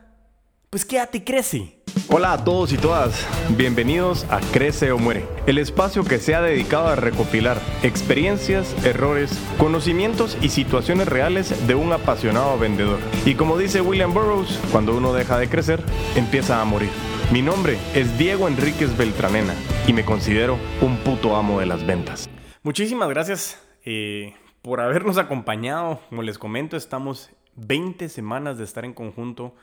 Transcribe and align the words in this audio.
pues 0.71 0.85
quédate 0.85 1.19
y 1.19 1.21
crece. 1.23 1.78
Hola 2.11 2.33
a 2.33 2.43
todos 2.43 2.73
y 2.73 2.79
todas, 2.79 3.27
bienvenidos 3.55 4.25
a 4.31 4.41
Crece 4.41 4.93
o 4.93 4.99
Muere, 4.99 5.27
el 5.47 5.59
espacio 5.59 6.05
que 6.05 6.19
se 6.19 6.35
ha 6.35 6.41
dedicado 6.41 6.89
a 6.89 6.97
recopilar 6.97 7.61
experiencias, 7.83 8.75
errores, 8.83 9.39
conocimientos 9.59 10.39
y 10.41 10.49
situaciones 10.49 11.07
reales 11.07 11.67
de 11.67 11.75
un 11.75 11.93
apasionado 11.93 12.59
vendedor. 12.59 12.99
Y 13.27 13.35
como 13.35 13.59
dice 13.59 13.83
William 13.83 14.15
Burroughs, 14.15 14.59
cuando 14.73 14.97
uno 14.97 15.13
deja 15.13 15.39
de 15.39 15.51
crecer, 15.51 15.83
empieza 16.17 16.63
a 16.63 16.65
morir. 16.65 16.89
Mi 17.31 17.43
nombre 17.43 17.77
es 17.95 18.17
Diego 18.17 18.49
Enríquez 18.49 18.97
Beltranena 18.97 19.55
y 19.87 19.93
me 19.93 20.07
considero 20.07 20.57
un 20.81 20.97
puto 20.97 21.37
amo 21.37 21.61
de 21.61 21.67
las 21.67 21.87
ventas. 21.87 22.27
Muchísimas 22.63 23.11
gracias 23.11 23.63
eh, 23.85 24.35
por 24.63 24.81
habernos 24.81 25.19
acompañado. 25.19 26.01
Como 26.09 26.23
les 26.23 26.39
comento, 26.39 26.79
estamos 26.79 27.29
20 27.57 28.09
semanas 28.09 28.57
de 28.57 28.65
estar 28.65 28.87
en 28.87 28.95
conjunto 28.95 29.55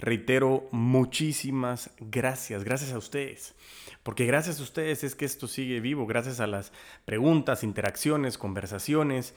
Reitero, 0.00 0.66
muchísimas 0.70 1.90
gracias, 2.00 2.64
gracias 2.64 2.92
a 2.92 2.98
ustedes, 2.98 3.54
porque 4.02 4.24
gracias 4.24 4.58
a 4.58 4.62
ustedes 4.62 5.04
es 5.04 5.14
que 5.14 5.26
esto 5.26 5.46
sigue 5.46 5.80
vivo, 5.80 6.06
gracias 6.06 6.40
a 6.40 6.46
las 6.46 6.72
preguntas, 7.04 7.62
interacciones, 7.62 8.38
conversaciones, 8.38 9.34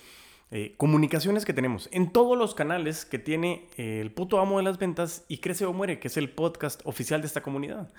eh, 0.52 0.74
comunicaciones 0.78 1.44
que 1.44 1.52
tenemos 1.52 1.90
en 1.92 2.14
todos 2.14 2.38
los 2.38 2.56
canales 2.56 3.04
que 3.04 3.20
tiene 3.20 3.68
el 3.76 4.12
puto 4.12 4.40
amo 4.40 4.58
de 4.58 4.64
las 4.64 4.78
ventas 4.78 5.26
y 5.28 5.40
Crece 5.40 5.66
o 5.66 5.74
Muere, 5.74 6.00
que 6.00 6.08
es 6.08 6.16
el 6.16 6.30
podcast 6.30 6.80
oficial 6.86 7.20
de 7.20 7.28
esta 7.28 7.44
comunidad. 7.44 7.92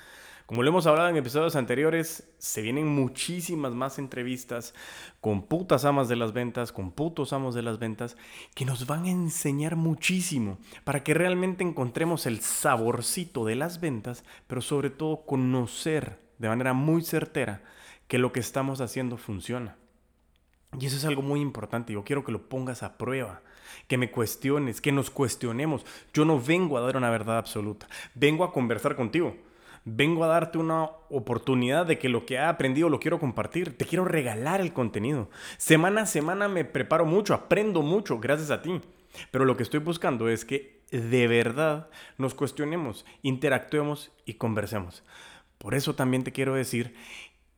Como 0.47 0.63
lo 0.63 0.69
hemos 0.69 0.87
hablado 0.87 1.09
en 1.09 1.17
episodios 1.17 1.57
anteriores, 1.57 2.29
se 2.37 2.61
vienen 2.61 2.87
muchísimas 2.87 3.73
más 3.73 3.99
entrevistas 3.99 4.75
con 5.23 5.43
putas 5.43 5.87
amas 5.87 6.07
de 6.11 6.17
las 6.17 6.35
ventas, 6.35 6.71
con 6.71 6.91
putos 6.93 7.33
amos 7.33 7.55
de 7.55 7.63
las 7.63 7.79
ventas, 7.79 8.19
que 8.55 8.67
nos 8.67 8.87
van 8.87 9.07
a 9.07 9.11
enseñar 9.11 9.75
muchísimo 9.75 10.59
para 10.85 11.03
que 11.03 11.15
realmente 11.15 11.65
encontremos 11.65 12.27
el 12.27 12.41
saborcito 12.41 13.47
de 13.47 13.55
las 13.55 13.81
ventas, 13.81 14.23
pero 14.47 14.61
sobre 14.61 14.91
todo 14.91 15.25
conocer 15.25 16.21
de 16.37 16.49
manera 16.49 16.75
muy 16.75 17.01
certera 17.01 17.63
que 18.07 18.19
lo 18.19 18.31
que 18.31 18.41
estamos 18.41 18.83
haciendo 18.83 19.17
funciona. 19.17 19.79
Y 20.79 20.85
eso 20.85 20.99
es 20.99 21.07
algo 21.07 21.23
muy 21.23 21.41
importante. 21.41 21.95
Yo 21.95 22.05
quiero 22.05 22.23
que 22.23 22.33
lo 22.33 22.51
pongas 22.51 22.83
a 22.83 22.99
prueba, 22.99 23.41
que 23.89 23.97
me 23.97 24.11
cuestiones, 24.11 24.83
que 24.83 24.93
nos 24.93 25.09
cuestionemos. 25.09 25.87
Yo 26.13 26.27
no 26.27 26.39
vengo 26.39 26.77
a 26.77 26.83
dar 26.83 26.99
una 26.99 27.09
verdad 27.09 27.39
absoluta, 27.39 27.89
vengo 28.15 28.45
a 28.45 28.53
conversar 28.53 28.95
contigo 28.95 29.35
vengo 29.85 30.25
a 30.25 30.29
darte 30.29 30.59
una 30.59 30.85
oportunidad 31.11 31.87
de 31.87 31.99
que 31.99 32.09
lo 32.09 32.27
que 32.27 32.35
he 32.35 32.39
aprendido 32.39 32.89
lo 32.89 33.01
quiero 33.01 33.21
compartir. 33.21 33.77
Te 33.77 33.85
quiero 33.85 34.05
regalar 34.05 34.61
el 34.61 34.73
contenido. 34.73 35.31
Semana 35.59 36.03
a 36.03 36.07
semana 36.07 36.49
me 36.49 36.65
preparo 36.65 37.05
mucho, 37.07 37.35
aprendo 37.35 37.83
mucho 37.83 38.19
gracias 38.19 38.51
a 38.51 38.63
ti. 38.63 38.81
Pero 39.31 39.45
lo 39.45 39.57
que 39.57 39.63
estoy 39.63 39.81
buscando 39.81 40.29
es 40.29 40.45
que 40.45 40.83
de 40.91 41.29
verdad 41.29 41.89
nos 42.19 42.35
cuestionemos, 42.35 43.05
interactuemos 43.23 44.13
y 44.25 44.35
conversemos. 44.35 45.05
Por 45.59 45.75
eso 45.75 45.95
también 45.95 46.25
te 46.25 46.33
quiero 46.33 46.55
decir 46.55 46.95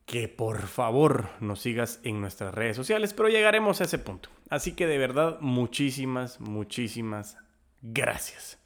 que 0.05 0.29
por 0.29 0.67
favor 0.67 1.29
nos 1.41 1.59
sigas 1.59 1.99
en 2.03 2.21
nuestras 2.21 2.53
redes 2.53 2.77
sociales, 2.77 3.13
pero 3.13 3.27
llegaremos 3.27 3.81
a 3.81 3.83
ese 3.83 3.99
punto. 3.99 4.29
Así 4.49 4.71
que 4.71 4.87
de 4.87 4.97
verdad, 4.97 5.37
muchísimas, 5.41 6.39
muchísimas 6.39 7.37
gracias. 7.81 8.57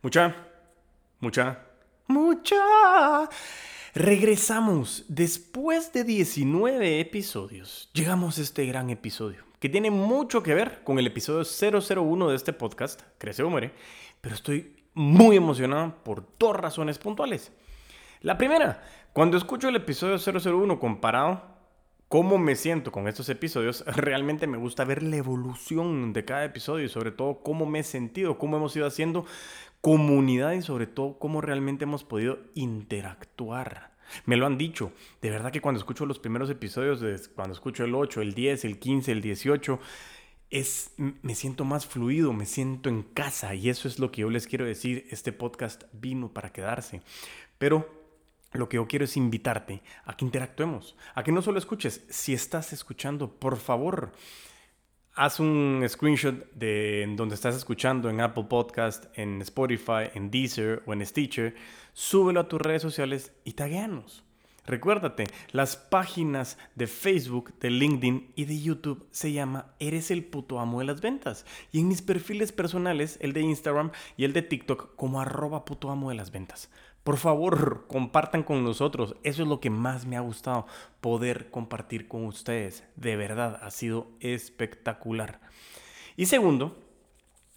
Mucha, 0.00 0.34
mucha, 1.20 1.65
mucha. 2.06 3.28
Regresamos 3.94 5.04
después 5.08 5.92
de 5.92 6.04
19 6.04 7.00
episodios. 7.00 7.90
Llegamos 7.94 8.38
a 8.38 8.42
este 8.42 8.66
gran 8.66 8.90
episodio 8.90 9.46
que 9.60 9.68
tiene 9.68 9.90
mucho 9.90 10.42
que 10.42 10.54
ver 10.54 10.82
con 10.84 10.98
el 10.98 11.06
episodio 11.06 11.44
001 11.44 12.28
de 12.28 12.36
este 12.36 12.52
podcast, 12.52 13.02
Crece 13.18 13.42
o 13.42 13.50
Muere, 13.50 13.72
pero 14.20 14.34
estoy 14.34 14.76
muy 14.94 15.36
emocionado 15.36 15.94
por 16.04 16.26
dos 16.38 16.56
razones 16.56 16.98
puntuales. 16.98 17.52
La 18.20 18.38
primera, 18.38 18.82
cuando 19.12 19.36
escucho 19.36 19.68
el 19.68 19.76
episodio 19.76 20.18
001 20.18 20.78
comparado 20.78 21.56
cómo 22.08 22.38
me 22.38 22.54
siento 22.54 22.92
con 22.92 23.08
estos 23.08 23.28
episodios, 23.28 23.84
realmente 23.86 24.46
me 24.46 24.58
gusta 24.58 24.84
ver 24.84 25.02
la 25.02 25.16
evolución 25.16 26.12
de 26.12 26.24
cada 26.24 26.44
episodio 26.44 26.84
y 26.84 26.88
sobre 26.88 27.10
todo 27.10 27.40
cómo 27.40 27.66
me 27.66 27.80
he 27.80 27.82
sentido, 27.82 28.38
cómo 28.38 28.58
hemos 28.58 28.76
ido 28.76 28.86
haciendo 28.86 29.26
comunidad 29.80 30.52
y 30.52 30.62
sobre 30.62 30.86
todo 30.86 31.18
cómo 31.18 31.40
realmente 31.40 31.84
hemos 31.84 32.04
podido 32.04 32.38
interactuar. 32.54 33.96
Me 34.24 34.36
lo 34.36 34.46
han 34.46 34.58
dicho, 34.58 34.92
de 35.20 35.30
verdad 35.30 35.52
que 35.52 35.60
cuando 35.60 35.78
escucho 35.78 36.06
los 36.06 36.18
primeros 36.18 36.48
episodios, 36.50 37.28
cuando 37.34 37.54
escucho 37.54 37.84
el 37.84 37.94
8, 37.94 38.22
el 38.22 38.34
10, 38.34 38.64
el 38.64 38.78
15, 38.78 39.12
el 39.12 39.20
18, 39.20 39.80
es, 40.50 40.92
me 40.96 41.34
siento 41.34 41.64
más 41.64 41.86
fluido, 41.86 42.32
me 42.32 42.46
siento 42.46 42.88
en 42.88 43.02
casa 43.02 43.54
y 43.54 43.68
eso 43.68 43.88
es 43.88 43.98
lo 43.98 44.12
que 44.12 44.22
yo 44.22 44.30
les 44.30 44.46
quiero 44.46 44.64
decir, 44.64 45.06
este 45.10 45.32
podcast 45.32 45.84
vino 45.92 46.32
para 46.32 46.52
quedarse. 46.52 47.02
Pero 47.58 47.88
lo 48.52 48.68
que 48.68 48.76
yo 48.76 48.86
quiero 48.86 49.04
es 49.04 49.16
invitarte 49.16 49.82
a 50.04 50.16
que 50.16 50.24
interactuemos, 50.24 50.96
a 51.14 51.24
que 51.24 51.32
no 51.32 51.42
solo 51.42 51.58
escuches, 51.58 52.04
si 52.08 52.32
estás 52.32 52.72
escuchando, 52.72 53.30
por 53.30 53.56
favor, 53.56 54.12
haz 55.16 55.40
un 55.40 55.82
screenshot 55.88 56.52
de 56.52 57.10
donde 57.16 57.34
estás 57.34 57.56
escuchando 57.56 58.10
en 58.10 58.20
Apple 58.20 58.44
Podcast, 58.44 59.06
en 59.14 59.40
Spotify, 59.42 60.10
en 60.14 60.30
Deezer 60.30 60.82
o 60.86 60.92
en 60.92 61.04
Stitcher, 61.04 61.54
súbelo 61.94 62.40
a 62.40 62.48
tus 62.48 62.60
redes 62.60 62.82
sociales 62.82 63.32
y 63.42 63.52
tagueanos. 63.52 64.22
Recuérdate, 64.66 65.24
las 65.52 65.76
páginas 65.76 66.58
de 66.74 66.86
Facebook, 66.86 67.54
de 67.60 67.70
LinkedIn 67.70 68.32
y 68.34 68.44
de 68.44 68.60
YouTube 68.60 69.06
se 69.10 69.32
llama 69.32 69.72
Eres 69.78 70.10
el 70.10 70.24
puto 70.24 70.58
amo 70.58 70.80
de 70.80 70.86
las 70.86 71.00
ventas. 71.00 71.46
Y 71.72 71.80
en 71.80 71.88
mis 71.88 72.02
perfiles 72.02 72.50
personales, 72.50 73.16
el 73.22 73.32
de 73.32 73.42
Instagram 73.42 73.92
y 74.16 74.24
el 74.24 74.32
de 74.32 74.42
TikTok, 74.42 74.96
como 74.96 75.20
arroba 75.20 75.64
puto 75.64 75.90
amo 75.90 76.10
de 76.10 76.16
las 76.16 76.32
ventas. 76.32 76.68
Por 77.06 77.18
favor, 77.18 77.84
compartan 77.88 78.42
con 78.42 78.64
nosotros. 78.64 79.14
Eso 79.22 79.42
es 79.44 79.48
lo 79.48 79.60
que 79.60 79.70
más 79.70 80.06
me 80.06 80.16
ha 80.16 80.20
gustado, 80.20 80.66
poder 81.00 81.52
compartir 81.52 82.08
con 82.08 82.24
ustedes. 82.24 82.82
De 82.96 83.14
verdad, 83.14 83.60
ha 83.62 83.70
sido 83.70 84.08
espectacular. 84.18 85.38
Y 86.16 86.26
segundo, 86.26 86.76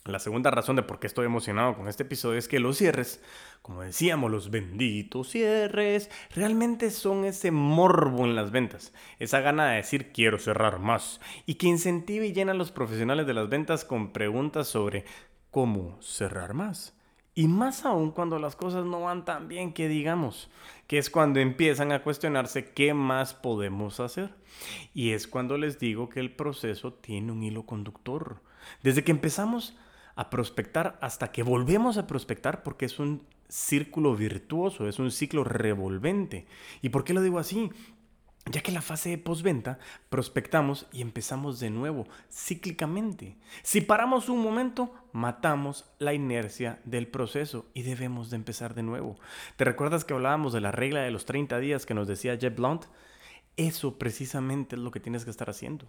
la 0.05 0.19
segunda 0.19 0.51
razón 0.51 0.75
de 0.75 0.83
por 0.83 0.99
qué 0.99 1.07
estoy 1.07 1.25
emocionado 1.25 1.75
con 1.75 1.87
este 1.87 2.03
episodio 2.03 2.37
es 2.37 2.47
que 2.47 2.59
los 2.59 2.77
cierres, 2.77 3.23
como 3.63 3.81
decíamos, 3.81 4.29
los 4.29 4.51
benditos 4.51 5.31
cierres, 5.31 6.11
realmente 6.35 6.91
son 6.91 7.25
ese 7.25 7.49
morbo 7.49 8.25
en 8.25 8.35
las 8.35 8.51
ventas, 8.51 8.93
esa 9.17 9.39
gana 9.39 9.71
de 9.71 9.77
decir 9.77 10.11
quiero 10.11 10.37
cerrar 10.37 10.77
más 10.77 11.21
y 11.47 11.55
que 11.55 11.65
incentive 11.65 12.27
y 12.27 12.33
llena 12.33 12.51
a 12.51 12.55
los 12.55 12.71
profesionales 12.71 13.25
de 13.25 13.33
las 13.33 13.49
ventas 13.49 13.83
con 13.83 14.13
preguntas 14.13 14.67
sobre 14.67 15.05
cómo 15.49 15.99
cerrar 16.03 16.53
más. 16.53 16.98
Y 17.35 17.47
más 17.47 17.85
aún 17.85 18.11
cuando 18.11 18.39
las 18.39 18.55
cosas 18.55 18.85
no 18.85 19.01
van 19.01 19.23
tan 19.23 19.47
bien 19.47 19.73
que 19.73 19.87
digamos, 19.87 20.49
que 20.87 20.97
es 20.97 21.09
cuando 21.09 21.39
empiezan 21.39 21.91
a 21.91 22.03
cuestionarse 22.03 22.71
qué 22.71 22.93
más 22.93 23.33
podemos 23.33 23.99
hacer. 23.99 24.33
Y 24.93 25.11
es 25.11 25.27
cuando 25.27 25.57
les 25.57 25.79
digo 25.79 26.09
que 26.09 26.19
el 26.19 26.31
proceso 26.31 26.93
tiene 26.93 27.31
un 27.31 27.43
hilo 27.43 27.65
conductor. 27.65 28.41
Desde 28.83 29.03
que 29.03 29.11
empezamos 29.11 29.77
a 30.15 30.29
prospectar 30.29 30.97
hasta 31.01 31.31
que 31.31 31.43
volvemos 31.43 31.97
a 31.97 32.07
prospectar, 32.07 32.61
porque 32.63 32.85
es 32.85 32.99
un 32.99 33.23
círculo 33.47 34.15
virtuoso, 34.15 34.87
es 34.87 34.99
un 34.99 35.11
ciclo 35.11 35.43
revolvente. 35.43 36.45
¿Y 36.81 36.89
por 36.89 37.03
qué 37.03 37.13
lo 37.13 37.21
digo 37.21 37.39
así? 37.39 37.71
Ya 38.45 38.61
que 38.61 38.71
en 38.71 38.75
la 38.75 38.81
fase 38.81 39.09
de 39.09 39.17
postventa 39.17 39.79
prospectamos 40.09 40.87
y 40.91 41.01
empezamos 41.01 41.59
de 41.59 41.69
nuevo, 41.69 42.07
cíclicamente. 42.31 43.37
Si 43.63 43.81
paramos 43.81 44.29
un 44.29 44.41
momento, 44.41 44.93
matamos 45.11 45.85
la 45.99 46.13
inercia 46.13 46.79
del 46.85 47.07
proceso 47.07 47.67
y 47.73 47.83
debemos 47.83 48.29
de 48.29 48.37
empezar 48.37 48.73
de 48.73 48.83
nuevo. 48.83 49.17
¿Te 49.55 49.65
recuerdas 49.65 50.03
que 50.03 50.13
hablábamos 50.13 50.53
de 50.53 50.61
la 50.61 50.71
regla 50.71 51.01
de 51.01 51.11
los 51.11 51.25
30 51.25 51.59
días 51.59 51.85
que 51.85 51.93
nos 51.93 52.07
decía 52.07 52.37
Jeb 52.37 52.55
Blunt? 52.55 52.85
Eso 53.55 53.99
precisamente 53.99 54.75
es 54.75 54.81
lo 54.81 54.91
que 54.91 54.99
tienes 54.99 55.25
que 55.25 55.31
estar 55.31 55.49
haciendo. 55.49 55.85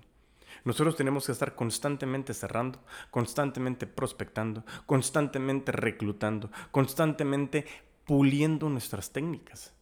Nosotros 0.64 0.97
tenemos 0.97 1.26
que 1.26 1.32
estar 1.32 1.55
constantemente 1.55 2.35
cerrando, 2.35 2.81
constantemente 3.11 3.87
prospectando, 3.87 4.64
constantemente 4.85 5.73
reclutando, 5.73 6.50
constantemente 6.70 7.64
puliendo 8.05 8.69
nuestras 8.69 9.12
técnicas. 9.12 9.73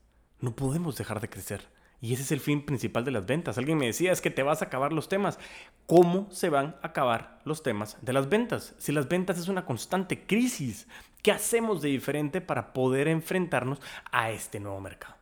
No 0.41 0.55
podemos 0.55 0.97
dejar 0.97 1.21
de 1.21 1.31
crecer. 1.31 1.78
Y 2.01 2.13
ese 2.13 2.23
es 2.23 2.33
el 2.33 2.41
fin 2.41 2.65
principal 2.65 3.05
de 3.05 3.11
las 3.11 3.27
ventas. 3.27 3.59
Alguien 3.59 3.79
me 3.79 3.87
decía, 3.87 4.13
es 4.13 4.21
que 4.21 4.31
te 4.31 4.45
vas 4.45 4.63
a 4.63 4.67
acabar 4.67 4.93
los 4.93 5.09
temas. 5.09 5.39
¿Cómo 5.87 6.29
se 6.31 6.49
van 6.49 6.77
a 6.83 6.89
acabar 6.89 7.41
los 7.45 7.63
temas 7.63 7.97
de 8.03 8.13
las 8.13 8.29
ventas? 8.29 8.75
Si 8.79 8.93
las 8.93 9.09
ventas 9.09 9.39
es 9.39 9.49
una 9.49 9.65
constante 9.65 10.25
crisis, 10.25 10.87
¿qué 11.23 11.33
hacemos 11.33 11.83
de 11.83 11.89
diferente 11.89 12.41
para 12.41 12.73
poder 12.73 13.09
enfrentarnos 13.09 13.81
a 14.13 14.31
este 14.31 14.61
nuevo 14.61 14.81
mercado? 14.81 15.17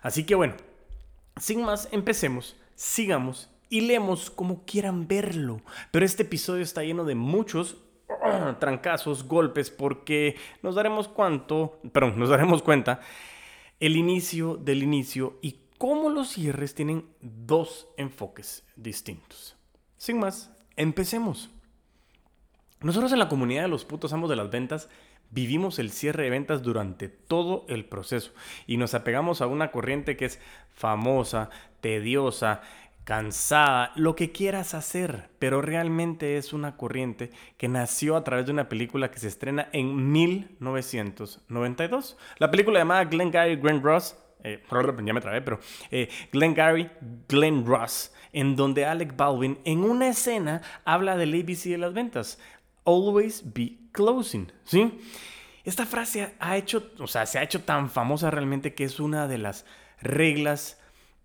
Así 0.00 0.24
que 0.24 0.34
bueno, 0.34 0.54
sin 1.38 1.62
más, 1.62 1.88
empecemos, 1.92 2.56
sigamos 2.74 3.50
y 3.68 3.82
leemos 3.82 4.30
como 4.30 4.64
quieran 4.64 5.06
verlo. 5.06 5.60
Pero 5.90 6.06
este 6.06 6.22
episodio 6.22 6.62
está 6.62 6.82
lleno 6.82 7.04
de 7.04 7.14
muchos 7.14 7.76
trancazos, 8.58 9.24
golpes, 9.24 9.70
porque 9.70 10.36
nos 10.62 10.76
daremos 10.76 11.08
cuánto, 11.08 11.78
perdón, 11.92 12.18
nos 12.18 12.30
daremos 12.30 12.62
cuenta 12.62 13.00
el 13.80 13.96
inicio 13.96 14.56
del 14.56 14.82
inicio 14.82 15.38
y 15.42 15.65
cómo 15.78 16.10
los 16.10 16.28
cierres 16.28 16.74
tienen 16.74 17.06
dos 17.20 17.88
enfoques 17.96 18.64
distintos. 18.76 19.56
Sin 19.96 20.18
más, 20.18 20.50
empecemos. 20.76 21.50
Nosotros 22.80 23.12
en 23.12 23.18
la 23.18 23.28
comunidad 23.28 23.62
de 23.62 23.68
los 23.68 23.84
putos 23.84 24.12
amos 24.12 24.28
de 24.28 24.36
las 24.36 24.50
ventas 24.50 24.88
vivimos 25.30 25.78
el 25.78 25.90
cierre 25.90 26.24
de 26.24 26.30
ventas 26.30 26.62
durante 26.62 27.08
todo 27.08 27.64
el 27.68 27.84
proceso 27.84 28.32
y 28.66 28.76
nos 28.76 28.94
apegamos 28.94 29.40
a 29.40 29.46
una 29.46 29.72
corriente 29.72 30.16
que 30.16 30.26
es 30.26 30.40
famosa, 30.74 31.50
tediosa, 31.80 32.60
cansada, 33.04 33.92
lo 33.94 34.16
que 34.16 34.32
quieras 34.32 34.74
hacer, 34.74 35.30
pero 35.38 35.62
realmente 35.62 36.38
es 36.38 36.52
una 36.52 36.76
corriente 36.76 37.30
que 37.56 37.68
nació 37.68 38.16
a 38.16 38.24
través 38.24 38.46
de 38.46 38.52
una 38.52 38.68
película 38.68 39.12
que 39.12 39.20
se 39.20 39.28
estrena 39.28 39.68
en 39.72 40.10
1992. 40.10 42.16
La 42.38 42.50
película 42.50 42.80
llamada 42.80 43.04
Glenn 43.04 43.30
Gary 43.30 43.54
Glenn 43.56 43.80
Ross, 43.80 44.16
eh, 44.46 44.62
ya 45.04 45.12
me 45.12 45.20
trabé, 45.20 45.42
pero 45.42 45.58
eh, 45.90 46.08
Glenn 46.32 46.54
Gary 46.54 46.88
Glenn 47.28 47.66
Ross, 47.66 48.12
en 48.32 48.54
donde 48.54 48.84
Alec 48.84 49.16
Baldwin 49.16 49.58
en 49.64 49.80
una 49.80 50.08
escena 50.08 50.62
habla 50.84 51.16
del 51.16 51.34
ABC 51.34 51.64
de 51.64 51.78
las 51.78 51.92
ventas. 51.92 52.38
Always 52.84 53.42
be 53.52 53.78
closing, 53.92 54.52
¿sí? 54.64 55.00
Esta 55.64 55.84
frase 55.84 56.34
ha 56.38 56.56
hecho, 56.56 56.92
o 57.00 57.08
sea, 57.08 57.26
se 57.26 57.40
ha 57.40 57.42
hecho 57.42 57.62
tan 57.62 57.90
famosa 57.90 58.30
realmente 58.30 58.74
que 58.74 58.84
es 58.84 59.00
una 59.00 59.26
de 59.26 59.38
las 59.38 59.66
reglas 60.00 60.80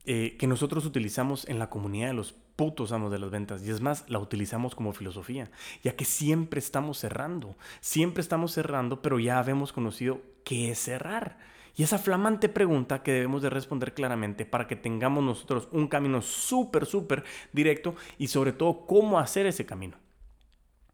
eh, 0.06 0.36
que 0.40 0.48
nosotros 0.48 0.86
utilizamos 0.86 1.48
en 1.48 1.60
la 1.60 1.70
comunidad 1.70 2.08
de 2.08 2.16
los 2.16 2.34
putos 2.56 2.92
amos 2.92 3.12
de 3.12 3.20
las 3.20 3.30
ventas. 3.30 3.64
Y 3.64 3.70
es 3.70 3.82
más, 3.82 4.06
la 4.10 4.18
utilizamos 4.18 4.74
como 4.74 4.94
filosofía, 4.94 5.52
ya 5.84 5.96
que 5.96 6.06
siempre 6.06 6.60
estamos 6.60 6.98
cerrando, 6.98 7.56
siempre 7.82 8.22
estamos 8.22 8.52
cerrando, 8.52 9.04
pero 9.04 9.20
ya 9.20 9.38
habemos 9.38 9.74
conocido 9.74 10.22
qué 10.44 10.72
es 10.72 10.80
cerrar. 10.80 11.38
Y 11.76 11.84
esa 11.84 11.98
flamante 11.98 12.50
pregunta 12.50 13.02
que 13.02 13.14
debemos 13.14 13.42
de 13.42 13.50
responder 13.50 13.94
claramente 13.94 14.46
para 14.46 14.68
que 14.68 14.76
tengamos 14.76 15.24
nosotros 15.24 15.70
un 15.72 15.88
camino 15.88 16.22
súper, 16.22 16.86
súper 16.86 17.24
directo 17.54 17.96
y 18.18 18.28
sobre 18.28 18.54
todo 18.54 18.86
cómo 18.86 19.20
hacer 19.20 19.46
ese 19.46 19.66
camino. 19.66 19.98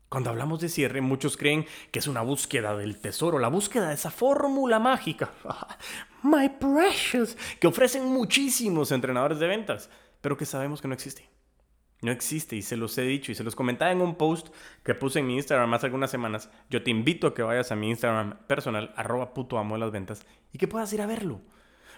Cuando 0.09 0.29
hablamos 0.29 0.62
de 0.62 0.69
cierre, 0.69 1.01
muchos 1.01 1.35
creen 1.35 1.65
que 1.91 2.00
es 2.00 2.07
una 2.07 2.21
búsqueda 2.21 2.77
del 2.77 2.97
tesoro, 3.00 3.39
la 3.39 3.50
búsqueda 3.50 3.89
de 3.89 3.95
esa 3.95 4.09
fórmula 4.09 4.79
mágica, 4.79 5.31
my 6.24 6.47
precious, 6.47 7.35
que 7.59 7.68
ofrecen 7.68 8.06
muchísimos 8.06 8.91
entrenadores 8.91 9.39
de 9.39 9.47
ventas, 9.47 9.89
pero 10.21 10.38
que 10.38 10.45
sabemos 10.45 10.81
que 10.81 10.88
no 10.88 10.94
existe. 10.94 11.37
No 12.01 12.11
existe 12.11 12.55
y 12.55 12.61
se 12.61 12.77
los 12.77 12.97
he 12.97 13.03
dicho 13.03 13.31
y 13.31 13.35
se 13.35 13.44
los 13.44 13.55
comentaba 13.55 13.91
en 13.91 14.01
un 14.01 14.15
post 14.15 14.49
que 14.83 14.94
puse 14.94 15.19
en 15.19 15.27
mi 15.27 15.35
Instagram 15.35 15.73
hace 15.73 15.88
algunas 15.88 16.11
semanas. 16.11 16.49
Yo 16.69 16.83
te 16.83 16.91
invito 16.91 17.27
a 17.27 17.33
que 17.33 17.41
vayas 17.41 17.71
a 17.71 17.75
mi 17.75 17.89
Instagram 17.89 18.38
personal, 18.45 18.94
arroba 18.95 19.33
puto 19.33 19.57
amo 19.57 19.75
de 19.75 19.79
las 19.79 19.91
ventas, 19.91 20.25
y 20.53 20.59
que 20.59 20.67
puedas 20.67 20.94
ir 20.94 21.01
a 21.01 21.07
verlo. 21.07 21.41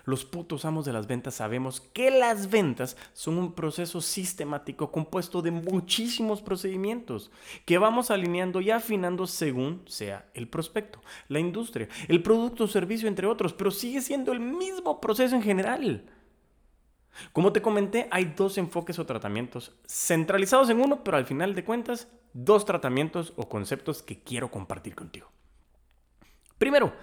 Los 0.06 0.26
putos 0.26 0.66
amos 0.66 0.86
de 0.86 0.94
las 0.94 1.06
ventas 1.06 1.36
sabemos 1.36 1.82
que 1.82 2.12
las 2.12 2.50
ventas 2.50 2.98
son 3.14 3.38
un 3.38 3.54
proceso 3.54 4.02
sistemático 4.02 4.92
compuesto 4.92 5.42
de 5.42 5.52
muchísimos 5.52 6.42
procedimientos 6.42 7.30
que 7.66 7.78
vamos 7.78 8.10
alineando 8.10 8.62
y 8.62 8.72
afinando 8.72 9.28
según 9.28 9.84
sea 9.86 10.30
el 10.34 10.48
prospecto, 10.48 11.02
la 11.28 11.40
industria, 11.40 11.90
el 12.08 12.24
producto 12.24 12.64
o 12.64 12.68
servicio, 12.68 13.08
entre 13.08 13.28
otros, 13.28 13.54
pero 13.54 13.70
sigue 13.70 14.02
siendo 14.02 14.32
el 14.32 14.40
mismo 14.40 15.02
proceso 15.02 15.36
en 15.36 15.44
general. 15.44 16.06
Como 17.34 17.52
te 17.54 17.62
comenté, 17.62 18.08
hay 18.12 18.34
dos 18.36 18.58
enfoques 18.58 19.00
o 19.00 19.06
tratamientos 19.06 19.74
centralizados 19.88 20.70
en 20.70 20.80
uno, 20.80 21.04
pero 21.04 21.18
al 21.18 21.26
final 21.26 21.56
de 21.56 21.64
cuentas, 21.64 22.08
dos 22.34 22.66
tratamientos 22.66 23.34
o 23.36 23.50
conceptos 23.50 24.04
que 24.04 24.22
quiero 24.22 24.52
compartir 24.52 24.96
contigo. 24.96 25.32
Primero, 26.58 26.94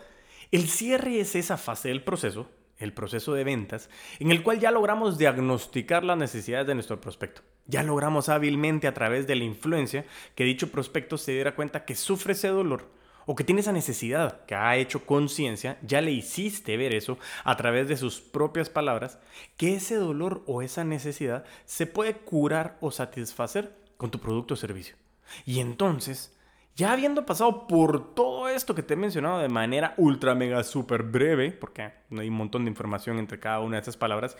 el 0.50 0.68
cierre 0.68 1.20
es 1.20 1.34
esa 1.34 1.56
fase 1.56 1.88
del 1.88 2.02
proceso 2.04 2.48
el 2.78 2.92
proceso 2.92 3.32
de 3.34 3.44
ventas, 3.44 3.88
en 4.18 4.30
el 4.30 4.42
cual 4.42 4.60
ya 4.60 4.70
logramos 4.70 5.18
diagnosticar 5.18 6.04
las 6.04 6.18
necesidades 6.18 6.66
de 6.66 6.74
nuestro 6.74 7.00
prospecto. 7.00 7.42
Ya 7.66 7.82
logramos 7.82 8.28
hábilmente 8.28 8.86
a 8.86 8.94
través 8.94 9.26
de 9.26 9.34
la 9.34 9.44
influencia 9.44 10.04
que 10.34 10.44
dicho 10.44 10.70
prospecto 10.70 11.18
se 11.18 11.32
diera 11.32 11.54
cuenta 11.54 11.84
que 11.84 11.94
sufre 11.94 12.34
ese 12.34 12.48
dolor 12.48 12.90
o 13.26 13.34
que 13.34 13.44
tiene 13.44 13.60
esa 13.60 13.72
necesidad, 13.72 14.44
que 14.46 14.54
ha 14.54 14.76
hecho 14.76 15.04
conciencia, 15.04 15.78
ya 15.82 16.00
le 16.00 16.12
hiciste 16.12 16.76
ver 16.76 16.94
eso 16.94 17.18
a 17.44 17.56
través 17.56 17.88
de 17.88 17.96
sus 17.96 18.20
propias 18.20 18.70
palabras, 18.70 19.18
que 19.56 19.74
ese 19.74 19.96
dolor 19.96 20.42
o 20.46 20.62
esa 20.62 20.84
necesidad 20.84 21.44
se 21.64 21.86
puede 21.86 22.14
curar 22.14 22.78
o 22.80 22.90
satisfacer 22.90 23.76
con 23.96 24.10
tu 24.10 24.20
producto 24.20 24.54
o 24.54 24.56
servicio. 24.56 24.96
Y 25.44 25.60
entonces 25.60 26.36
ya 26.76 26.92
habiendo 26.92 27.24
pasado 27.24 27.66
por 27.66 28.14
todo 28.14 28.48
esto 28.48 28.74
que 28.74 28.82
te 28.82 28.94
he 28.94 28.98
mencionado 28.98 29.38
de 29.38 29.48
manera 29.48 29.94
ultra 29.96 30.34
mega 30.34 30.62
super 30.62 31.02
breve, 31.02 31.50
porque 31.50 31.82
hay 31.82 32.28
un 32.28 32.34
montón 32.34 32.64
de 32.64 32.70
información 32.70 33.18
entre 33.18 33.40
cada 33.40 33.60
una 33.60 33.76
de 33.76 33.80
estas 33.80 33.96
palabras, 33.96 34.36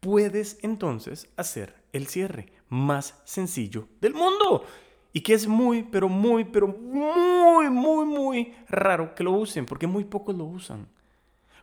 puedes 0.00 0.58
entonces 0.62 1.28
hacer 1.36 1.74
el 1.92 2.06
cierre 2.06 2.52
más 2.68 3.20
sencillo 3.24 3.86
del 4.00 4.14
mundo. 4.14 4.64
Y 5.12 5.20
que 5.22 5.34
es 5.34 5.46
muy, 5.46 5.82
pero 5.82 6.08
muy, 6.08 6.44
pero 6.44 6.68
muy, 6.68 7.70
muy, 7.70 8.04
muy 8.04 8.54
raro 8.68 9.14
que 9.14 9.24
lo 9.24 9.32
usen, 9.32 9.66
porque 9.66 9.86
muy 9.86 10.04
pocos 10.04 10.36
lo 10.36 10.44
usan. 10.44 10.86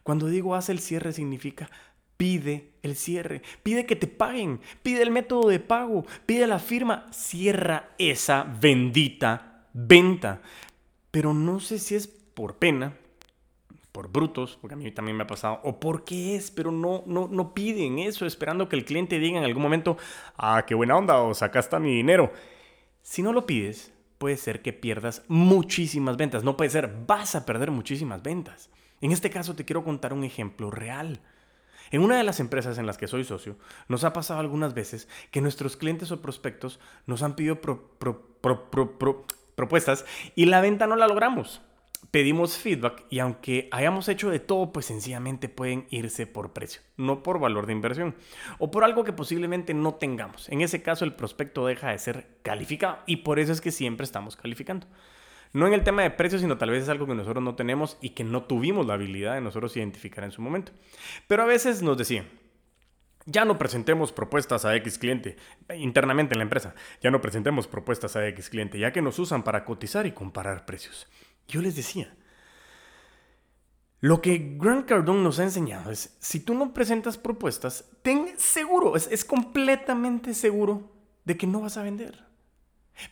Cuando 0.03 0.27
digo 0.27 0.55
haz 0.55 0.69
el 0.69 0.79
cierre 0.79 1.13
significa 1.13 1.69
pide 2.17 2.71
el 2.81 2.95
cierre, 2.95 3.41
pide 3.63 3.85
que 3.85 3.95
te 3.95 4.07
paguen, 4.07 4.61
pide 4.83 5.01
el 5.01 5.11
método 5.11 5.49
de 5.49 5.59
pago, 5.59 6.05
pide 6.25 6.47
la 6.47 6.59
firma, 6.59 7.07
cierra 7.11 7.89
esa 7.97 8.43
bendita 8.61 9.55
venta. 9.73 10.41
Pero 11.11 11.33
no 11.33 11.59
sé 11.59 11.79
si 11.79 11.95
es 11.95 12.07
por 12.07 12.55
pena, 12.55 12.93
por 13.91 14.09
brutos, 14.09 14.57
porque 14.59 14.73
a 14.73 14.77
mí 14.77 14.91
también 14.91 15.17
me 15.17 15.23
ha 15.23 15.27
pasado, 15.27 15.59
o 15.63 15.79
por 15.79 16.03
qué 16.03 16.35
es, 16.35 16.51
pero 16.51 16.71
no, 16.71 17.03
no, 17.05 17.27
no 17.27 17.53
piden 17.53 17.99
eso, 17.99 18.25
esperando 18.25 18.67
que 18.67 18.75
el 18.75 18.85
cliente 18.85 19.19
diga 19.19 19.37
en 19.37 19.45
algún 19.45 19.63
momento, 19.63 19.97
ah, 20.37 20.63
qué 20.67 20.75
buena 20.75 20.97
onda, 20.97 21.21
o 21.21 21.31
está 21.31 21.79
mi 21.79 21.95
dinero. 21.95 22.31
Si 23.05 23.21
no 23.21 23.33
lo 23.33 23.45
pides, 23.45 23.93
puede 24.17 24.35
ser 24.35 24.63
que 24.63 24.73
pierdas 24.73 25.21
muchísimas 25.27 26.17
ventas. 26.17 26.43
No 26.43 26.57
puede 26.57 26.71
ser, 26.71 26.91
vas 27.05 27.35
a 27.35 27.45
perder 27.45 27.69
muchísimas 27.69 28.23
ventas. 28.23 28.71
En 28.99 29.11
este 29.11 29.29
caso 29.29 29.55
te 29.55 29.63
quiero 29.63 29.83
contar 29.83 30.11
un 30.11 30.23
ejemplo 30.23 30.71
real. 30.71 31.21
En 31.91 32.01
una 32.01 32.17
de 32.17 32.23
las 32.23 32.39
empresas 32.39 32.79
en 32.79 32.87
las 32.87 32.97
que 32.97 33.07
soy 33.07 33.23
socio, 33.23 33.57
nos 33.89 34.03
ha 34.05 34.11
pasado 34.11 34.39
algunas 34.39 34.73
veces 34.73 35.07
que 35.29 35.39
nuestros 35.39 35.77
clientes 35.77 36.09
o 36.09 36.19
prospectos 36.19 36.79
nos 37.05 37.21
han 37.21 37.35
pedido 37.35 37.61
pro, 37.61 37.95
propuestas 39.55 40.03
y 40.33 40.45
la 40.45 40.61
venta 40.61 40.87
no 40.87 40.95
la 40.95 41.07
logramos. 41.07 41.61
Pedimos 42.11 42.57
feedback 42.57 43.05
y 43.09 43.19
aunque 43.19 43.67
hayamos 43.71 44.07
hecho 44.09 44.29
de 44.29 44.39
todo, 44.39 44.71
pues 44.71 44.85
sencillamente 44.85 45.49
pueden 45.49 45.87
irse 45.89 46.27
por 46.27 46.53
precio, 46.53 46.81
no 46.97 47.23
por 47.23 47.39
valor 47.39 47.65
de 47.65 47.73
inversión 47.73 48.15
o 48.59 48.71
por 48.71 48.83
algo 48.83 49.03
que 49.03 49.13
posiblemente 49.13 49.73
no 49.73 49.95
tengamos. 49.95 50.49
En 50.49 50.61
ese 50.61 50.81
caso 50.81 51.05
el 51.05 51.13
prospecto 51.13 51.65
deja 51.65 51.91
de 51.91 51.99
ser 51.99 52.27
calificado 52.43 52.99
y 53.05 53.17
por 53.17 53.39
eso 53.39 53.51
es 53.51 53.61
que 53.61 53.71
siempre 53.71 54.03
estamos 54.03 54.35
calificando. 54.35 54.87
No 55.53 55.67
en 55.67 55.73
el 55.73 55.83
tema 55.83 56.01
de 56.01 56.11
precios, 56.11 56.41
sino 56.41 56.57
tal 56.57 56.71
vez 56.71 56.83
es 56.83 56.89
algo 56.89 57.07
que 57.07 57.15
nosotros 57.15 57.41
no 57.41 57.55
tenemos 57.55 57.97
y 58.01 58.09
que 58.09 58.25
no 58.25 58.43
tuvimos 58.43 58.85
la 58.85 58.95
habilidad 58.95 59.35
de 59.35 59.41
nosotros 59.41 59.77
identificar 59.77 60.25
en 60.25 60.31
su 60.31 60.41
momento. 60.41 60.73
Pero 61.27 61.43
a 61.43 61.45
veces 61.45 61.81
nos 61.81 61.97
decían, 61.97 62.27
ya 63.25 63.45
no 63.45 63.57
presentemos 63.57 64.11
propuestas 64.11 64.65
a 64.65 64.75
X 64.75 64.97
cliente 64.97 65.37
internamente 65.75 66.33
en 66.33 66.39
la 66.39 66.43
empresa. 66.43 66.75
Ya 67.01 67.09
no 67.09 67.21
presentemos 67.21 67.67
propuestas 67.67 68.15
a 68.15 68.27
X 68.27 68.49
cliente, 68.49 68.77
ya 68.77 68.91
que 68.91 69.01
nos 69.01 69.17
usan 69.17 69.43
para 69.43 69.65
cotizar 69.65 70.05
y 70.05 70.11
comparar 70.11 70.65
precios. 70.65 71.07
Yo 71.47 71.61
les 71.61 71.75
decía, 71.75 72.15
lo 74.05 74.21
que 74.21 74.55
Grant 74.59 74.85
Cardone 74.85 75.23
nos 75.23 75.39
ha 75.39 75.43
enseñado 75.43 75.89
es, 75.89 76.15
si 76.19 76.39
tú 76.39 76.53
no 76.53 76.75
presentas 76.75 77.17
propuestas, 77.17 77.85
ten 78.01 78.37
seguro, 78.37 78.95
es, 78.95 79.25
completamente 79.25 80.33
seguro 80.33 80.91
de 81.23 81.37
que 81.37 81.47
no 81.47 81.61
vas 81.61 81.77
a 81.77 81.81
vender. 81.83 82.23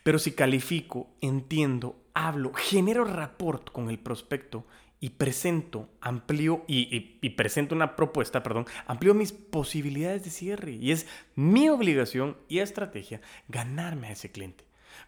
Pero 0.02 0.18
si 0.18 0.32
califico, 0.32 1.08
entiendo, 1.20 1.96
hablo, 2.14 2.52
genero 2.54 3.04
rapport 3.04 3.70
con 3.72 3.90
el 3.90 3.98
prospecto 3.98 4.66
y 5.00 5.10
presento, 5.10 5.90
amplío 6.00 6.64
y, 6.68 7.18
y, 7.20 7.30
presento 7.30 7.74
una 7.74 7.96
propuesta, 7.96 8.42
perdón, 8.42 8.66
amplío 8.86 9.14
mis 9.14 9.32
posibilidades 9.32 10.22
de 10.22 10.30
cierre. 10.30 10.72
Y 10.72 10.92
es 10.92 11.06
mi 11.34 11.68
obligación 11.68 12.36
y 12.48 12.60
estrategia 12.60 13.20
ganarme 13.48 14.06
a 14.06 14.12
ese 14.12 14.30
cliente. 14.30 14.64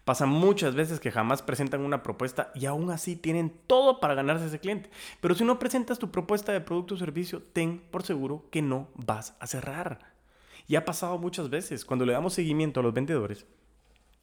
Pasa 0.06 0.24
muchas 0.24 0.76
veces 0.76 1.00
que 1.00 1.10
jamás 1.10 1.42
presentan 1.42 1.80
una 1.80 2.04
propuesta 2.04 2.52
y 2.54 2.66
aún 2.66 2.92
así 2.92 3.16
tienen 3.16 3.52
todo 3.66 3.98
para 3.98 4.14
ganarse 4.14 4.46
ese 4.46 4.60
cliente. 4.60 4.88
Pero 5.20 5.34
si 5.34 5.42
no 5.42 5.58
presentas 5.58 5.98
tu 5.98 6.12
propuesta 6.12 6.52
de 6.52 6.60
producto 6.60 6.94
o 6.94 6.96
servicio, 6.96 7.42
ten 7.52 7.80
por 7.90 8.04
seguro 8.04 8.44
que 8.52 8.62
no 8.62 8.86
vas 8.94 9.34
a 9.40 9.48
cerrar. 9.48 10.14
Y 10.68 10.76
ha 10.76 10.84
pasado 10.84 11.18
muchas 11.18 11.50
veces 11.50 11.84
cuando 11.84 12.06
le 12.06 12.12
damos 12.12 12.34
seguimiento 12.34 12.78
a 12.78 12.84
los 12.84 12.94
vendedores 12.94 13.46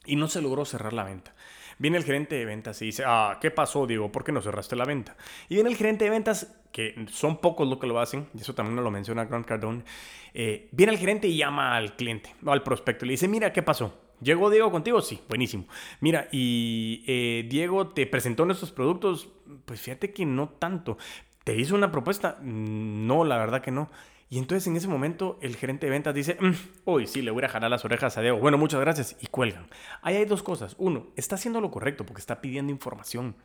y 0.06 0.16
no 0.16 0.26
se 0.26 0.40
logró 0.40 0.64
cerrar 0.64 0.94
la 0.94 1.04
venta. 1.04 1.34
Viene 1.76 1.98
el 1.98 2.04
gerente 2.04 2.36
de 2.36 2.46
ventas 2.46 2.80
y 2.80 2.86
dice, 2.86 3.04
ah, 3.06 3.36
¿qué 3.42 3.50
pasó, 3.50 3.86
Diego? 3.86 4.10
¿Por 4.10 4.24
qué 4.24 4.32
no 4.32 4.40
cerraste 4.40 4.76
la 4.76 4.86
venta? 4.86 5.18
Y 5.50 5.56
viene 5.56 5.68
el 5.68 5.76
gerente 5.76 6.06
de 6.06 6.10
ventas, 6.10 6.56
que 6.72 6.94
son 7.10 7.42
pocos 7.42 7.68
los 7.68 7.78
que 7.78 7.86
lo 7.86 8.00
hacen, 8.00 8.26
y 8.32 8.40
eso 8.40 8.54
también 8.54 8.82
lo 8.82 8.90
menciona 8.90 9.26
Grant 9.26 9.44
Cardone, 9.44 9.84
eh, 10.32 10.70
viene 10.72 10.94
el 10.94 10.98
gerente 10.98 11.28
y 11.28 11.36
llama 11.36 11.76
al 11.76 11.94
cliente, 11.94 12.34
o 12.42 12.52
al 12.52 12.62
prospecto, 12.62 13.04
y 13.04 13.08
le 13.08 13.12
dice, 13.12 13.28
mira, 13.28 13.52
¿qué 13.52 13.62
pasó? 13.62 14.03
¿Llegó 14.20 14.50
Diego 14.50 14.70
contigo? 14.70 15.00
Sí, 15.02 15.20
buenísimo. 15.28 15.66
Mira, 16.00 16.28
y 16.32 17.04
eh, 17.06 17.46
Diego 17.48 17.88
te 17.88 18.06
presentó 18.06 18.44
nuestros 18.46 18.72
productos, 18.72 19.28
pues 19.64 19.80
fíjate 19.80 20.12
que 20.12 20.24
no 20.24 20.48
tanto. 20.48 20.98
¿Te 21.44 21.54
hizo 21.56 21.74
una 21.74 21.92
propuesta? 21.92 22.38
Mm, 22.40 23.06
no, 23.06 23.24
la 23.24 23.36
verdad 23.38 23.60
que 23.60 23.70
no. 23.70 23.90
Y 24.30 24.38
entonces 24.38 24.66
en 24.66 24.76
ese 24.76 24.88
momento 24.88 25.38
el 25.42 25.56
gerente 25.56 25.86
de 25.86 25.90
ventas 25.90 26.14
dice, 26.14 26.36
mm, 26.40 26.52
uy, 26.86 27.06
sí, 27.06 27.22
le 27.22 27.30
voy 27.30 27.44
a 27.44 27.48
jalar 27.48 27.70
las 27.70 27.84
orejas 27.84 28.16
a 28.16 28.22
Diego. 28.22 28.38
Bueno, 28.38 28.58
muchas 28.58 28.80
gracias. 28.80 29.16
Y 29.20 29.26
cuelgan. 29.26 29.68
Ahí 30.02 30.16
hay 30.16 30.24
dos 30.24 30.42
cosas. 30.42 30.74
Uno, 30.78 31.08
está 31.16 31.34
haciendo 31.34 31.60
lo 31.60 31.70
correcto 31.70 32.06
porque 32.06 32.20
está 32.20 32.40
pidiendo 32.40 32.72
información. 32.72 33.36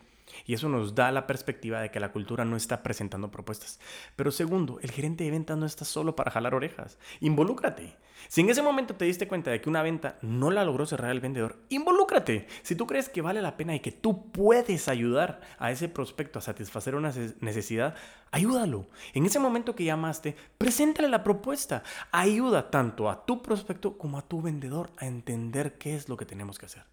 Y 0.46 0.54
eso 0.54 0.70
nos 0.70 0.96
da 0.96 1.12
la 1.12 1.28
perspectiva 1.28 1.82
de 1.82 1.92
que 1.92 2.00
la 2.00 2.12
cultura 2.12 2.46
no 2.46 2.56
está 2.56 2.84
presentando 2.84 3.32
propuestas. 3.32 3.80
Pero 4.16 4.32
segundo, 4.32 4.80
el 4.82 4.92
gerente 4.92 5.24
de 5.24 5.32
ventas 5.32 5.58
no 5.58 5.66
está 5.66 5.86
solo 5.86 6.16
para 6.16 6.32
jalar 6.32 6.56
orejas. 6.56 6.98
Involúcrate. 7.20 7.96
Si 8.28 8.42
en 8.42 8.50
ese 8.50 8.62
momento 8.62 8.96
te 8.96 9.06
diste 9.06 9.28
cuenta 9.28 9.50
de 9.50 9.62
que 9.62 9.70
una 9.70 9.82
venta 9.82 10.18
no 10.22 10.52
la 10.52 10.66
logró 10.66 10.86
cerrar 10.86 11.12
el 11.12 11.22
vendedor, 11.22 11.58
involúcrate. 11.70 12.48
Si 12.64 12.76
tú 12.76 12.86
crees 12.86 13.10
que 13.10 13.22
vale 13.22 13.42
la 13.42 13.58
pena 13.58 13.76
y 13.76 13.80
que 13.80 13.92
tú 13.92 14.32
puedes 14.32 14.88
ayudar 14.88 15.42
a 15.58 15.72
ese 15.72 15.88
prospecto 15.88 16.40
a 16.40 16.42
satisfacer 16.42 16.96
una 16.96 17.14
necesidad, 17.40 17.96
ayúdalo. 18.32 18.88
En 19.14 19.26
ese 19.26 19.40
momento 19.40 19.76
que 19.76 19.86
llamaste, 19.86 20.36
preséntale 20.58 21.08
la 21.08 21.24
propuesta. 21.24 21.84
Ayuda 22.12 22.70
tanto 22.70 23.10
a 23.10 23.26
tu 23.26 23.42
prospecto 23.42 23.98
como 23.98 24.18
a 24.18 24.28
tu 24.28 24.42
vendedor 24.42 24.92
a 24.98 25.06
entender 25.06 25.78
qué 25.78 25.96
es 25.96 26.10
lo 26.10 26.18
que 26.18 26.26
tenemos 26.26 26.60
que 26.60 26.66
hacer. 26.66 26.84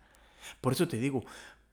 Por 0.60 0.72
eso 0.72 0.86
te 0.88 0.98
digo, 0.98 1.24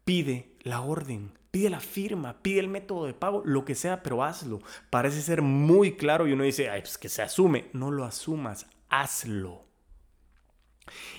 pide 0.03 0.55
la 0.63 0.81
orden, 0.81 1.37
pide 1.53 1.69
la 1.69 1.79
firma, 1.79 2.41
pide 2.41 2.61
el 2.61 2.67
método 2.67 3.05
de 3.05 3.13
pago, 3.13 3.43
lo 3.45 3.63
que 3.63 3.75
sea, 3.75 4.01
pero 4.01 4.23
hazlo. 4.23 4.59
Parece 4.89 5.21
ser 5.21 5.43
muy 5.43 5.95
claro 5.95 6.27
y 6.27 6.33
uno 6.33 6.43
dice, 6.43 6.71
ay, 6.71 6.81
pues 6.81 6.97
que 6.97 7.09
se 7.09 7.21
asume. 7.21 7.67
No 7.73 7.91
lo 7.91 8.05
asumas, 8.05 8.65
hazlo. 8.89 9.63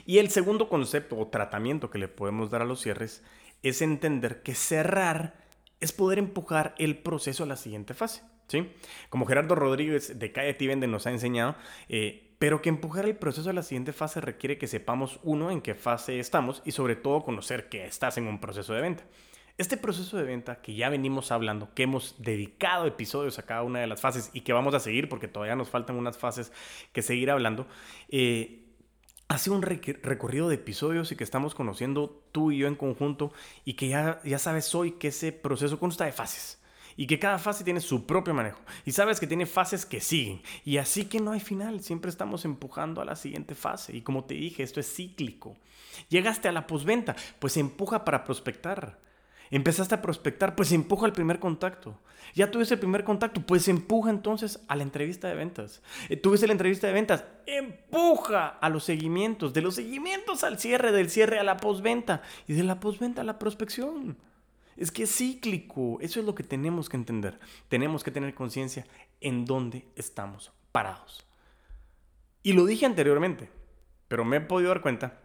Y 0.05 0.19
el 0.19 0.31
segundo 0.31 0.69
concepto 0.69 1.17
o 1.17 1.29
tratamiento 1.29 1.89
que 1.89 1.99
le 1.99 2.09
podemos 2.09 2.51
dar 2.51 2.63
a 2.63 2.65
los 2.65 2.81
cierres 2.81 3.23
es 3.63 3.81
entender 3.81 4.43
que 4.43 4.57
cerrar 4.57 5.37
es 5.79 5.93
poder 5.93 6.19
empujar 6.19 6.75
el 6.79 6.99
proceso 6.99 7.45
a 7.45 7.47
la 7.47 7.57
siguiente 7.57 7.95
fase. 7.95 8.23
¿sí? 8.49 8.73
Como 9.11 9.27
Gerardo 9.27 9.55
Rodríguez 9.55 10.19
de 10.19 10.33
Calle 10.33 10.57
Vende 10.67 10.89
nos 10.89 11.07
ha 11.07 11.13
enseñado, 11.13 11.55
eh, 11.89 12.35
pero 12.41 12.61
que 12.61 12.71
empujar 12.71 13.05
el 13.05 13.15
proceso 13.15 13.51
a 13.51 13.53
la 13.53 13.63
siguiente 13.63 13.93
fase 13.93 14.21
requiere 14.21 14.59
que 14.59 14.67
sepamos, 14.67 15.21
uno, 15.23 15.53
en 15.53 15.61
qué 15.61 15.77
fase 15.77 16.19
estamos 16.19 16.61
y 16.65 16.73
sobre 16.73 16.97
todo 16.97 17.23
conocer 17.23 17.69
que 17.69 17.87
estás 17.87 18.19
en 18.19 18.27
un 18.27 18.41
proceso 18.41 18.75
de 18.75 18.83
venta. 18.83 19.05
Este 19.57 19.77
proceso 19.77 20.17
de 20.17 20.25
venta 20.25 20.61
que 20.61 20.75
ya 20.75 20.89
venimos 20.89 21.31
hablando, 21.31 21.73
que 21.75 21.85
hemos 21.85 22.17
dedicado 22.19 22.87
episodios 22.87 23.39
a 23.39 23.45
cada 23.45 23.63
una 23.63 23.79
de 23.79 23.87
las 23.87 24.01
fases 24.01 24.31
y 24.33 24.41
que 24.41 24.53
vamos 24.53 24.75
a 24.75 24.81
seguir 24.81 25.09
porque 25.09 25.29
todavía 25.29 25.55
nos 25.55 25.69
faltan 25.69 25.95
unas 25.95 26.19
fases 26.19 26.53
que 26.93 27.03
seguir 27.03 27.31
hablando, 27.31 27.69
eh, 28.09 28.65
hace 29.29 29.51
un 29.51 29.63
recorrido 29.63 30.49
de 30.49 30.57
episodios 30.57 31.13
y 31.13 31.17
que 31.17 31.23
estamos 31.23 31.55
conociendo 31.55 32.25
tú 32.33 32.51
y 32.51 32.59
yo 32.59 32.67
en 32.67 32.75
conjunto 32.75 33.33
y 33.65 33.75
que 33.75 33.87
ya, 33.87 34.21
ya 34.25 34.41
sabes 34.41 34.75
hoy 34.75 34.93
que 34.93 35.09
ese 35.09 35.31
proceso 35.31 35.79
consta 35.79 36.05
de 36.05 36.13
fases 36.13 36.61
y 36.97 37.07
que 37.07 37.21
cada 37.21 37.39
fase 37.39 37.63
tiene 37.63 37.81
su 37.81 38.07
propio 38.07 38.35
manejo. 38.35 38.61
Y 38.85 38.91
sabes 38.91 39.21
que 39.21 39.27
tiene 39.27 39.47
fases 39.47 39.87
que 39.87 40.01
siguen. 40.01 40.43
Y 40.65 40.79
así 40.79 41.05
que 41.05 41.21
no 41.21 41.33
hay 41.33 41.41
final, 41.41 41.81
siempre 41.81 42.11
estamos 42.11 42.45
empujando 42.45 43.01
a 43.01 43.05
la 43.05 43.17
siguiente 43.17 43.55
fase. 43.55 43.97
Y 43.97 44.03
como 44.03 44.25
te 44.25 44.35
dije, 44.35 44.63
esto 44.63 44.81
es 44.81 44.93
cíclico. 44.93 45.57
Llegaste 46.09 46.49
a 46.49 46.53
la 46.53 46.67
posventa, 46.67 47.17
pues 47.39 47.57
empuja 47.57 48.05
para 48.05 48.25
prospectar. 48.25 49.04
Empezaste 49.55 49.95
a 49.95 50.03
prospectar, 50.03 50.57
pues 50.57 50.73
empuja 50.73 51.07
al 51.07 51.13
primer 51.13 51.39
contacto. 51.39 52.01
Ya 52.35 52.51
tuviste 52.51 52.75
el 52.75 52.81
primer 52.81 53.05
contacto, 53.05 53.41
pues 53.41 53.69
empuja 53.69 54.11
entonces 54.11 54.59
a 54.67 54.75
la 54.75 54.83
entrevista 54.83 55.29
de 55.29 55.37
ventas. 55.37 55.81
Eh, 56.09 56.17
tuviste 56.17 56.49
la 56.49 56.55
entrevista 56.55 56.89
de 56.89 56.93
ventas, 56.93 57.25
empuja 57.47 58.49
a 58.49 58.69
los 58.69 58.83
seguimientos, 58.83 59.55
de 59.55 59.63
los 59.63 59.77
seguimientos 59.77 60.43
al 60.43 60.59
cierre, 60.59 60.91
del 60.91 61.09
cierre 61.09 61.39
a 61.39 61.45
la 61.45 61.59
postventa 61.59 62.21
y 62.49 62.55
de 62.55 62.65
la 62.65 62.81
postventa 62.81 63.21
a 63.21 63.25
la 63.25 63.39
prospección. 63.39 64.19
Es 64.77 64.91
que 64.91 65.05
es 65.05 65.15
cíclico, 65.15 65.99
eso 66.01 66.19
es 66.19 66.27
lo 66.27 66.35
que 66.35 66.43
tenemos 66.43 66.89
que 66.89 66.97
entender. 66.97 67.39
Tenemos 67.69 68.03
que 68.03 68.11
tener 68.11 68.35
conciencia 68.35 68.85
en 69.21 69.45
dónde 69.45 69.87
estamos 69.95 70.51
parados. 70.73 71.25
Y 72.43 72.55
lo 72.55 72.67
dije 72.67 72.87
anteriormente, 72.87 73.51
pero 74.09 74.25
me 74.25 74.39
he 74.39 74.41
podido 74.41 74.71
dar 74.71 74.81
cuenta 74.81 75.21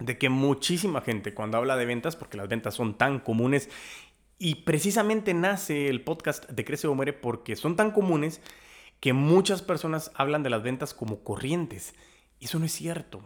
de 0.00 0.18
que 0.18 0.28
muchísima 0.28 1.00
gente 1.00 1.34
cuando 1.34 1.56
habla 1.56 1.76
de 1.76 1.86
ventas, 1.86 2.16
porque 2.16 2.36
las 2.36 2.48
ventas 2.48 2.74
son 2.74 2.96
tan 2.96 3.18
comunes, 3.20 3.68
y 4.38 4.56
precisamente 4.56 5.34
nace 5.34 5.88
el 5.88 6.02
podcast 6.02 6.48
de 6.48 6.64
Crece 6.64 6.86
o 6.86 6.94
Muere 6.94 7.12
porque 7.12 7.56
son 7.56 7.74
tan 7.74 7.90
comunes 7.90 8.40
que 9.00 9.12
muchas 9.12 9.62
personas 9.62 10.12
hablan 10.14 10.42
de 10.42 10.50
las 10.50 10.62
ventas 10.62 10.94
como 10.94 11.24
corrientes. 11.24 11.94
Eso 12.40 12.58
no 12.58 12.66
es 12.66 12.72
cierto. 12.72 13.22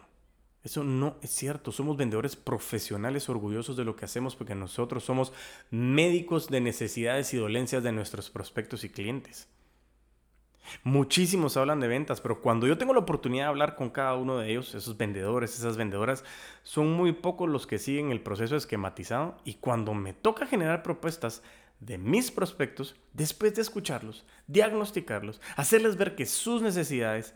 Eso 0.64 0.85
no 0.85 1.17
es 1.23 1.31
cierto. 1.31 1.73
Somos 1.73 1.97
vendedores 1.97 2.37
profesionales 2.37 3.29
orgullosos 3.29 3.76
de 3.76 3.85
lo 3.85 3.97
que 3.97 4.05
hacemos 4.05 4.37
porque 4.37 4.55
nosotros 4.55 5.05
somos 5.05 5.33
médicos 5.71 6.49
de 6.49 6.61
necesidades 6.61 7.35
y 7.35 7.37
dolencias 7.37 7.83
de 7.83 7.93
nuestros 7.93 8.31
prospectos 8.31 8.85
y 8.85 8.88
clientes. 8.88 9.49
Muchísimos 10.85 11.57
hablan 11.57 11.81
de 11.81 11.88
ventas, 11.88 12.21
pero 12.21 12.40
cuando 12.40 12.66
yo 12.66 12.78
tengo 12.78 12.92
la 12.92 13.00
oportunidad 13.00 13.45
de 13.45 13.49
hablar 13.49 13.76
con 13.76 13.90
cada 13.90 14.14
uno 14.14 14.38
de 14.38 14.50
ellos, 14.50 14.75
esos 14.75 14.97
vendedores, 14.97 15.59
esas 15.59 15.76
vendedoras, 15.76 16.25
son 16.62 16.92
muy 16.92 17.12
pocos 17.12 17.49
los 17.49 17.66
que 17.66 17.78
siguen 17.78 18.11
el 18.11 18.21
proceso 18.21 18.57
esquematizado 18.57 19.37
y 19.45 19.54
cuando 19.54 19.95
me 19.95 20.12
toca 20.12 20.47
generar 20.47 20.83
propuestas 20.83 21.42
de 21.81 21.99
mis 21.99 22.31
prospectos, 22.31 22.95
después 23.12 23.54
de 23.54 23.62
escucharlos, 23.62 24.25
diagnosticarlos, 24.47 25.40
hacerles 25.57 25.97
ver 25.97 26.14
que 26.14 26.26
sus 26.26 26.62
necesidades, 26.62 27.35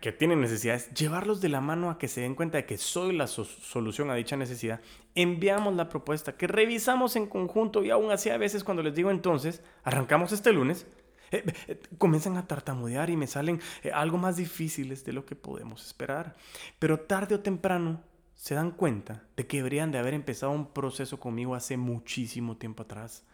que 0.00 0.12
tienen 0.12 0.42
necesidades, 0.42 0.92
llevarlos 0.92 1.40
de 1.40 1.48
la 1.48 1.62
mano 1.62 1.90
a 1.90 1.98
que 1.98 2.06
se 2.06 2.20
den 2.20 2.34
cuenta 2.34 2.58
de 2.58 2.66
que 2.66 2.76
soy 2.76 3.16
la 3.16 3.26
solución 3.26 4.10
a 4.10 4.14
dicha 4.14 4.36
necesidad, 4.36 4.80
enviamos 5.14 5.74
la 5.74 5.88
propuesta 5.88 6.36
que 6.36 6.46
revisamos 6.46 7.16
en 7.16 7.26
conjunto 7.26 7.82
y 7.82 7.90
aún 7.90 8.10
así 8.10 8.28
a 8.28 8.36
veces 8.36 8.62
cuando 8.62 8.82
les 8.82 8.94
digo 8.94 9.10
entonces, 9.10 9.62
arrancamos 9.84 10.32
este 10.32 10.52
lunes, 10.52 10.86
eh, 11.30 11.44
eh, 11.66 11.80
comienzan 11.98 12.36
a 12.36 12.46
tartamudear 12.46 13.10
y 13.10 13.16
me 13.16 13.26
salen 13.26 13.60
eh, 13.82 13.90
algo 13.92 14.18
más 14.18 14.36
difíciles 14.36 15.04
de 15.04 15.12
lo 15.12 15.24
que 15.26 15.36
podemos 15.36 15.84
esperar. 15.86 16.36
Pero 16.78 17.00
tarde 17.00 17.34
o 17.34 17.40
temprano 17.40 18.02
se 18.34 18.54
dan 18.54 18.70
cuenta 18.70 19.24
de 19.36 19.46
que 19.46 19.58
deberían 19.58 19.90
de 19.90 19.98
haber 19.98 20.14
empezado 20.14 20.52
un 20.52 20.72
proceso 20.72 21.18
conmigo 21.18 21.54
hace 21.54 21.76
muchísimo 21.76 22.56
tiempo 22.56 22.82
atrás. 22.82 23.24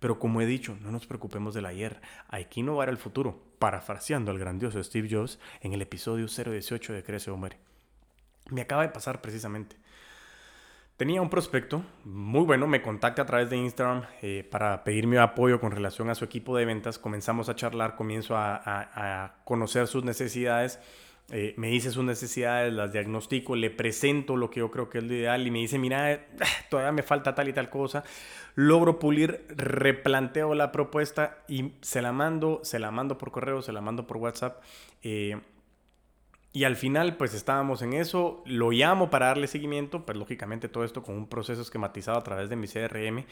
Pero 0.00 0.18
como 0.18 0.40
he 0.40 0.46
dicho, 0.46 0.76
no 0.80 0.90
nos 0.90 1.06
preocupemos 1.06 1.54
del 1.54 1.66
ayer, 1.66 2.00
hay 2.28 2.46
que 2.46 2.60
innovar 2.60 2.88
el 2.88 2.96
futuro, 2.96 3.42
parafraseando 3.58 4.30
al 4.30 4.38
grandioso 4.38 4.82
Steve 4.82 5.08
Jobs 5.10 5.38
en 5.60 5.74
el 5.74 5.82
episodio 5.82 6.26
018 6.26 6.94
de 6.94 7.04
Crece 7.04 7.30
o 7.30 7.36
Muere. 7.36 7.58
Me 8.50 8.62
acaba 8.62 8.82
de 8.82 8.88
pasar 8.88 9.20
precisamente. 9.20 9.76
Tenía 11.00 11.22
un 11.22 11.30
prospecto 11.30 11.82
muy 12.04 12.44
bueno, 12.44 12.66
me 12.66 12.82
contacta 12.82 13.22
a 13.22 13.24
través 13.24 13.48
de 13.48 13.56
Instagram 13.56 14.02
eh, 14.20 14.46
para 14.50 14.84
pedirme 14.84 15.18
apoyo 15.18 15.58
con 15.58 15.72
relación 15.72 16.10
a 16.10 16.14
su 16.14 16.26
equipo 16.26 16.54
de 16.58 16.66
ventas. 16.66 16.98
Comenzamos 16.98 17.48
a 17.48 17.54
charlar, 17.56 17.96
comienzo 17.96 18.36
a, 18.36 19.36
conocer 19.44 19.86
sus 19.86 20.04
necesidades. 20.04 20.78
Eh, 21.30 21.54
me 21.56 21.68
dice 21.68 21.90
sus 21.90 22.04
necesidades, 22.04 22.74
las 22.74 22.92
diagnostico, 22.92 23.56
le 23.56 23.70
presento 23.70 24.36
lo 24.36 24.50
que 24.50 24.60
yo 24.60 24.70
creo 24.70 24.90
que 24.90 24.98
es 24.98 25.04
lo 25.04 25.14
ideal 25.14 25.46
y 25.46 25.50
me 25.50 25.60
dice, 25.60 25.78
mira, 25.78 26.26
todavía 26.68 26.92
me 26.92 27.02
falta 27.02 27.34
tal 27.34 27.48
y 27.48 27.54
tal 27.54 27.70
cosa. 27.70 28.04
Logro 28.54 28.98
pulir, 28.98 29.46
replanteo 29.48 30.54
la 30.54 30.70
propuesta 30.70 31.38
y 31.48 31.72
se 31.80 32.02
la 32.02 32.12
mando, 32.12 32.60
se 32.62 32.78
la 32.78 32.90
mando 32.90 33.16
por 33.16 33.30
correo, 33.30 33.62
se 33.62 33.72
la 33.72 33.80
mando 33.80 34.06
por 34.06 34.18
WhatsApp. 34.18 34.62
Eh, 35.02 35.40
y 36.52 36.64
al 36.64 36.74
final, 36.74 37.16
pues 37.16 37.32
estábamos 37.32 37.80
en 37.82 37.92
eso, 37.92 38.42
lo 38.44 38.72
llamo 38.72 39.08
para 39.08 39.26
darle 39.26 39.46
seguimiento, 39.46 40.04
pues 40.04 40.18
lógicamente 40.18 40.68
todo 40.68 40.84
esto 40.84 41.02
con 41.02 41.14
un 41.16 41.28
proceso 41.28 41.62
esquematizado 41.62 42.18
a 42.18 42.24
través 42.24 42.48
de 42.48 42.56
mi 42.56 42.66
CRM. 42.66 43.24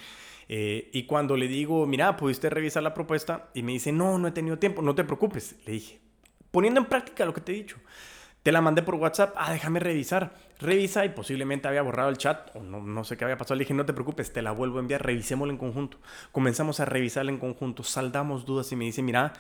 Eh, 0.49 0.89
y 0.93 1.05
cuando 1.05 1.37
le 1.37 1.49
digo, 1.49 1.85
mira, 1.87 2.17
¿pudiste 2.17 2.49
revisar 2.49 2.85
la 2.85 2.95
propuesta? 2.95 3.49
Y 3.55 3.65
me 3.65 3.73
dice, 3.73 3.91
no, 3.91 4.19
no 4.19 4.29
he 4.29 4.31
tenido 4.31 4.59
tiempo, 4.59 4.83
no 4.83 4.95
te 4.95 5.03
preocupes, 5.03 5.57
le 5.67 5.73
dije, 5.73 6.01
poniendo 6.53 6.81
en 6.81 6.87
práctica 6.87 7.25
lo 7.25 7.35
que 7.35 7.41
te 7.41 7.53
he 7.53 7.57
dicho. 7.57 7.79
Te 8.45 8.53
la 8.53 8.61
mandé 8.61 8.83
por 8.83 8.95
WhatsApp, 8.95 9.35
ah, 9.37 9.53
déjame 9.53 9.81
revisar. 9.81 10.33
Revisa 10.61 11.05
y 11.05 11.09
posiblemente 11.09 11.67
había 11.67 11.83
borrado 11.83 12.09
el 12.09 12.19
chat 12.19 12.55
o 12.55 12.63
no, 12.63 12.81
no 12.81 13.03
sé 13.03 13.17
qué 13.17 13.25
había 13.25 13.37
pasado. 13.37 13.57
Le 13.57 13.65
dije, 13.65 13.75
no 13.75 13.85
te 13.85 13.93
preocupes, 13.93 14.33
te 14.33 14.43
la 14.43 14.53
vuelvo 14.53 14.79
a 14.79 14.81
enviar, 14.81 15.05
revisémosla 15.05 15.53
en 15.53 15.59
conjunto. 15.59 15.99
Comenzamos 16.31 16.79
a 16.79 16.85
revisarla 16.85 17.33
en 17.33 17.39
conjunto, 17.39 17.83
saldamos 17.83 18.47
dudas 18.47 18.71
y 18.71 18.77
me 18.77 18.85
dice, 18.85 19.03
mira, 19.03 19.33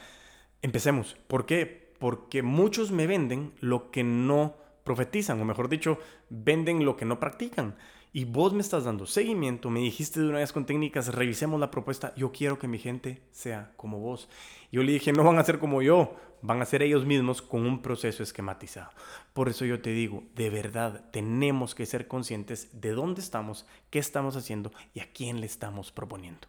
empecemos. 0.62 1.16
¿Por 1.28 1.46
qué? 1.46 1.87
Porque 1.98 2.42
muchos 2.42 2.90
me 2.90 3.06
venden 3.06 3.52
lo 3.60 3.90
que 3.90 4.04
no 4.04 4.54
profetizan, 4.84 5.40
o 5.40 5.44
mejor 5.44 5.68
dicho, 5.68 5.98
venden 6.30 6.84
lo 6.84 6.96
que 6.96 7.04
no 7.04 7.20
practican. 7.20 7.76
Y 8.12 8.24
vos 8.24 8.54
me 8.54 8.62
estás 8.62 8.84
dando 8.84 9.04
seguimiento, 9.04 9.68
me 9.68 9.80
dijiste 9.80 10.20
de 10.20 10.28
una 10.28 10.38
vez 10.38 10.52
con 10.52 10.64
técnicas, 10.64 11.14
revisemos 11.14 11.60
la 11.60 11.70
propuesta, 11.70 12.14
yo 12.16 12.32
quiero 12.32 12.58
que 12.58 12.66
mi 12.66 12.78
gente 12.78 13.20
sea 13.30 13.72
como 13.76 13.98
vos. 13.98 14.28
Yo 14.72 14.82
le 14.82 14.92
dije, 14.92 15.12
no 15.12 15.24
van 15.24 15.38
a 15.38 15.44
ser 15.44 15.58
como 15.58 15.82
yo, 15.82 16.16
van 16.40 16.62
a 16.62 16.64
ser 16.64 16.82
ellos 16.82 17.04
mismos 17.04 17.42
con 17.42 17.66
un 17.66 17.82
proceso 17.82 18.22
esquematizado. 18.22 18.90
Por 19.34 19.48
eso 19.48 19.64
yo 19.64 19.82
te 19.82 19.90
digo, 19.90 20.24
de 20.34 20.48
verdad, 20.48 21.04
tenemos 21.10 21.74
que 21.74 21.84
ser 21.84 22.08
conscientes 22.08 22.80
de 22.80 22.92
dónde 22.92 23.20
estamos, 23.20 23.66
qué 23.90 23.98
estamos 23.98 24.36
haciendo 24.36 24.72
y 24.94 25.00
a 25.00 25.12
quién 25.12 25.40
le 25.40 25.46
estamos 25.46 25.92
proponiendo. 25.92 26.48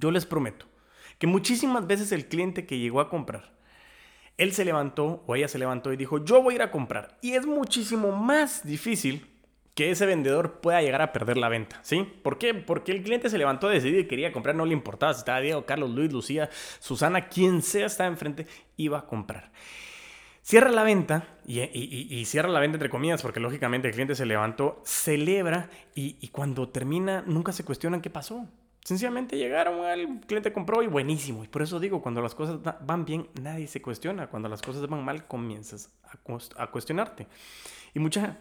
Yo 0.00 0.10
les 0.10 0.26
prometo 0.26 0.66
que 1.18 1.26
muchísimas 1.26 1.86
veces 1.86 2.12
el 2.12 2.26
cliente 2.26 2.66
que 2.66 2.78
llegó 2.78 3.00
a 3.00 3.10
comprar, 3.10 3.52
él 4.38 4.52
se 4.52 4.64
levantó 4.64 5.22
o 5.26 5.36
ella 5.36 5.48
se 5.48 5.58
levantó 5.58 5.92
y 5.92 5.96
dijo, 5.96 6.24
yo 6.24 6.42
voy 6.42 6.54
a 6.54 6.56
ir 6.56 6.62
a 6.62 6.70
comprar. 6.70 7.18
Y 7.20 7.32
es 7.32 7.44
muchísimo 7.44 8.12
más 8.12 8.64
difícil 8.64 9.26
que 9.74 9.90
ese 9.90 10.06
vendedor 10.06 10.60
pueda 10.60 10.80
llegar 10.80 11.02
a 11.02 11.12
perder 11.12 11.36
la 11.36 11.48
venta, 11.48 11.78
¿sí? 11.82 12.02
¿Por 12.22 12.38
qué? 12.38 12.54
Porque 12.54 12.90
el 12.92 13.02
cliente 13.02 13.30
se 13.30 13.38
levantó 13.38 13.68
decidido 13.68 14.00
y 14.00 14.08
quería 14.08 14.32
comprar, 14.32 14.56
no 14.56 14.64
le 14.64 14.72
importaba 14.72 15.12
si 15.12 15.20
estaba 15.20 15.40
Diego, 15.40 15.66
Carlos, 15.66 15.90
Luis, 15.90 16.12
Lucía, 16.12 16.50
Susana, 16.80 17.28
quien 17.28 17.62
sea 17.62 17.86
estaba 17.86 18.08
enfrente, 18.08 18.46
iba 18.76 18.98
a 18.98 19.06
comprar. 19.06 19.52
Cierra 20.42 20.70
la 20.70 20.82
venta, 20.82 21.28
y, 21.46 22.24
cierra 22.24 22.48
la 22.48 22.58
venta 22.58 22.76
entre 22.76 22.90
comillas, 22.90 23.22
porque 23.22 23.38
lógicamente 23.38 23.86
el 23.86 23.94
cliente 23.94 24.14
se 24.14 24.26
levantó, 24.26 24.82
celebra, 24.84 25.68
y 25.94 26.26
cuando 26.28 26.70
termina 26.70 27.22
nunca 27.26 27.52
se 27.52 27.64
cuestionan 27.64 28.00
qué 28.00 28.10
pasó. 28.10 28.48
Sencillamente 28.88 29.36
llegaron, 29.36 29.84
el 29.84 30.18
cliente 30.20 30.50
compró 30.50 30.82
y 30.82 30.86
buenísimo. 30.86 31.44
Y 31.44 31.48
por 31.48 31.60
eso 31.60 31.78
digo, 31.78 32.00
cuando 32.00 32.22
las 32.22 32.34
cosas 32.34 32.58
van 32.86 33.04
bien, 33.04 33.28
nadie 33.38 33.66
se 33.66 33.82
cuestiona. 33.82 34.28
Cuando 34.28 34.48
las 34.48 34.62
cosas 34.62 34.88
van 34.88 35.04
mal, 35.04 35.26
comienzas 35.26 35.92
a, 36.56 36.66
cuestionarte. 36.68 37.26
Y 37.92 37.98
mucha, 37.98 38.38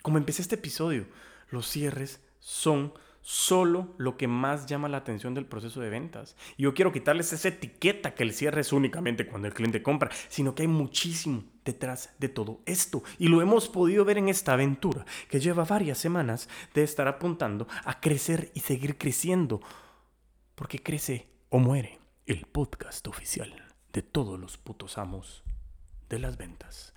como 0.00 0.16
empecé 0.16 0.40
este 0.40 0.54
episodio, 0.54 1.04
los 1.50 1.66
cierres 1.66 2.24
son 2.38 2.94
solo 3.20 3.92
lo 3.98 4.16
que 4.16 4.26
más 4.26 4.64
llama 4.64 4.88
la 4.88 4.96
atención 4.96 5.34
del 5.34 5.44
proceso 5.44 5.82
de 5.82 5.90
ventas. 5.90 6.34
Y 6.56 6.62
yo 6.62 6.72
quiero 6.72 6.92
quitarles 6.92 7.34
esa 7.34 7.48
etiqueta 7.48 8.14
que 8.14 8.22
el 8.22 8.32
cierre 8.32 8.62
es 8.62 8.72
únicamente 8.72 9.26
cuando 9.26 9.48
el 9.48 9.54
cliente 9.54 9.82
compra, 9.82 10.10
sino 10.30 10.54
que 10.54 10.62
hay 10.62 10.68
muchísimo 10.68 11.44
detrás 11.62 12.14
de 12.18 12.30
todo 12.30 12.62
esto. 12.64 13.02
Y 13.18 13.28
lo 13.28 13.42
hemos 13.42 13.68
podido 13.68 14.06
ver 14.06 14.16
en 14.16 14.30
esta 14.30 14.54
aventura 14.54 15.04
que 15.28 15.40
lleva 15.40 15.64
varias 15.66 15.98
semanas 15.98 16.48
de 16.72 16.84
estar 16.84 17.06
apuntando 17.06 17.68
a 17.84 18.00
crecer 18.00 18.50
y 18.54 18.60
seguir 18.60 18.96
creciendo 18.96 19.60
porque 20.60 20.82
crece 20.82 21.26
o 21.48 21.58
muere 21.58 21.98
el 22.26 22.44
podcast 22.44 23.06
oficial 23.08 23.50
de 23.94 24.02
todos 24.02 24.38
los 24.38 24.58
putos 24.58 24.98
amos 24.98 25.42
de 26.10 26.18
las 26.18 26.36
ventas. 26.36 26.92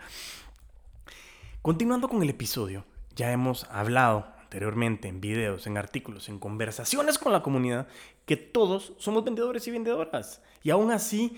Continuando 1.62 2.10
con 2.10 2.22
el 2.22 2.29
episodio, 2.29 2.84
ya 3.15 3.32
hemos 3.32 3.63
hablado 3.70 4.27
anteriormente 4.41 5.08
en 5.08 5.22
videos, 5.22 5.65
en 5.65 5.77
artículos, 5.77 6.27
en 6.27 6.39
conversaciones 6.39 7.17
con 7.17 7.32
la 7.32 7.41
comunidad, 7.41 7.88
que 8.25 8.36
todos 8.36 8.91
somos 8.98 9.24
vendedores 9.24 9.65
y 9.65 9.72
vendedoras. 9.72 10.41
Y 10.62 10.70
aún 10.70 10.91
así, 10.91 11.38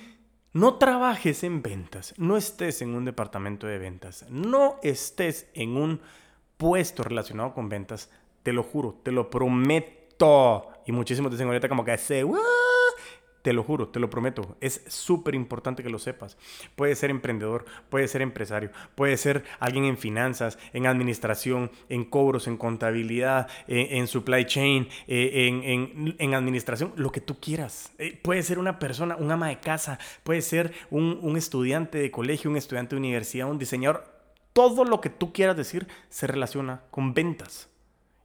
no 0.51 0.79
trabajes 0.79 1.43
en 1.43 1.61
ventas, 1.61 2.15
no 2.17 2.37
estés 2.37 2.81
en 2.81 2.95
un 2.95 3.05
departamento 3.05 3.67
de 3.67 3.77
ventas, 3.77 4.25
no 4.31 4.79
estés 4.81 5.47
en 5.53 5.77
un 5.77 6.01
puesto 6.57 7.03
relacionado 7.03 7.53
con 7.53 7.69
ventas, 7.69 8.09
te 8.41 8.51
lo 8.51 8.63
juro, 8.63 8.99
te 9.03 9.11
lo 9.11 9.29
prometo 9.29 10.71
y 10.85 10.91
muchísimos 10.91 11.31
dicen 11.31 11.47
ahorita 11.47 11.69
como 11.69 11.83
que 11.83 11.97
se... 11.97 12.23
Te 13.45 13.53
lo 13.53 13.61
juro, 13.61 13.89
te 13.89 13.99
lo 13.99 14.09
prometo. 14.09 14.57
Es 14.59 14.81
súper 14.87 15.35
importante 15.35 15.83
que 15.83 15.91
lo 15.91 15.99
sepas. 15.99 16.35
Puede 16.75 16.95
ser 16.95 17.11
emprendedor, 17.11 17.65
puede 17.91 18.07
ser 18.07 18.23
empresario, 18.23 18.71
puede 18.95 19.17
ser 19.17 19.43
alguien 19.59 19.85
en 19.85 19.99
finanzas, 19.99 20.57
en 20.73 20.87
administración, 20.87 21.69
en 21.87 22.05
cobros, 22.05 22.47
en 22.47 22.57
contabilidad, 22.57 23.47
en, 23.67 24.07
supply 24.07 24.45
chain, 24.45 24.89
eh, 25.05 25.47
en, 25.47 26.15
en, 26.17 26.33
administración, 26.33 26.91
lo 26.95 27.11
que 27.11 27.21
tú 27.21 27.39
quieras. 27.39 27.93
Eh, 27.99 28.19
puede 28.19 28.41
ser 28.41 28.57
una 28.57 28.79
persona, 28.79 29.15
un 29.15 29.29
ama 29.29 29.49
de 29.49 29.59
casa, 29.59 29.99
puede 30.23 30.41
ser 30.41 30.73
un, 30.89 31.19
un 31.21 31.37
estudiante 31.37 31.99
de 31.99 32.09
colegio, 32.09 32.49
un 32.49 32.57
estudiante 32.57 32.95
de 32.95 32.99
universidad, 32.99 33.47
un 33.47 33.59
diseñador. 33.59 34.11
Todo 34.53 34.85
lo 34.85 35.01
que 35.01 35.11
tú 35.11 35.33
quieras 35.33 35.55
decir 35.55 35.85
se 36.09 36.25
relaciona 36.25 36.81
con 36.89 37.13
ventas. 37.13 37.69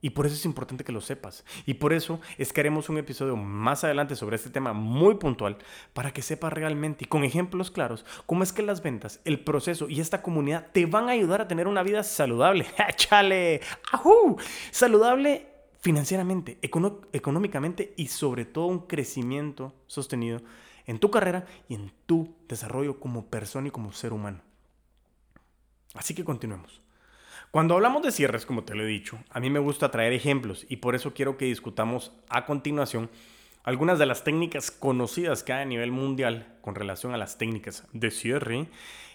Y 0.02 0.10
por 0.10 0.26
eso 0.26 0.34
es 0.34 0.44
importante 0.44 0.84
que 0.84 0.92
lo 0.92 1.00
sepas. 1.00 1.44
Y 1.66 1.74
por 1.74 1.92
eso 1.92 2.20
es 2.38 2.52
que 2.52 2.60
haremos 2.60 2.88
un 2.88 2.98
episodio 2.98 3.36
más 3.36 3.84
adelante 3.84 4.16
sobre 4.16 4.36
este 4.36 4.50
tema 4.50 4.72
muy 4.72 5.16
puntual 5.16 5.58
para 5.92 6.12
que 6.12 6.22
sepas 6.22 6.52
realmente 6.52 7.04
y 7.04 7.08
con 7.08 7.24
ejemplos 7.24 7.70
claros 7.70 8.06
cómo 8.26 8.42
es 8.42 8.52
que 8.52 8.62
las 8.62 8.82
ventas, 8.82 9.20
el 9.24 9.40
proceso 9.40 9.88
y 9.88 10.00
esta 10.00 10.22
comunidad 10.22 10.68
te 10.72 10.86
van 10.86 11.08
a 11.08 11.12
ayudar 11.12 11.42
a 11.42 11.48
tener 11.48 11.68
una 11.68 11.82
vida 11.82 12.02
saludable. 12.02 12.66
¡Chale! 12.96 13.60
¡Ajú! 13.92 14.38
Saludable 14.70 15.48
financieramente, 15.80 16.58
económicamente 16.62 17.94
y 17.96 18.08
sobre 18.08 18.44
todo 18.44 18.66
un 18.66 18.86
crecimiento 18.86 19.74
sostenido 19.86 20.40
en 20.86 20.98
tu 20.98 21.10
carrera 21.10 21.46
y 21.68 21.74
en 21.74 21.92
tu 22.06 22.34
desarrollo 22.48 23.00
como 23.00 23.26
persona 23.26 23.68
y 23.68 23.70
como 23.70 23.92
ser 23.92 24.12
humano. 24.12 24.40
Así 25.94 26.14
que 26.14 26.24
continuemos. 26.24 26.80
Cuando 27.50 27.74
hablamos 27.74 28.02
de 28.02 28.12
cierres, 28.12 28.46
como 28.46 28.62
te 28.62 28.76
lo 28.76 28.84
he 28.84 28.86
dicho, 28.86 29.18
a 29.28 29.40
mí 29.40 29.50
me 29.50 29.58
gusta 29.58 29.90
traer 29.90 30.12
ejemplos 30.12 30.64
y 30.68 30.76
por 30.76 30.94
eso 30.94 31.12
quiero 31.14 31.36
que 31.36 31.46
discutamos 31.46 32.12
a 32.28 32.46
continuación 32.46 33.10
algunas 33.64 33.98
de 33.98 34.06
las 34.06 34.22
técnicas 34.22 34.70
conocidas 34.70 35.42
que 35.42 35.52
hay 35.52 35.62
a 35.62 35.66
nivel 35.66 35.90
mundial 35.90 36.46
con 36.60 36.76
relación 36.76 37.12
a 37.12 37.16
las 37.16 37.38
técnicas 37.38 37.88
de 37.92 38.12
cierre 38.12 38.68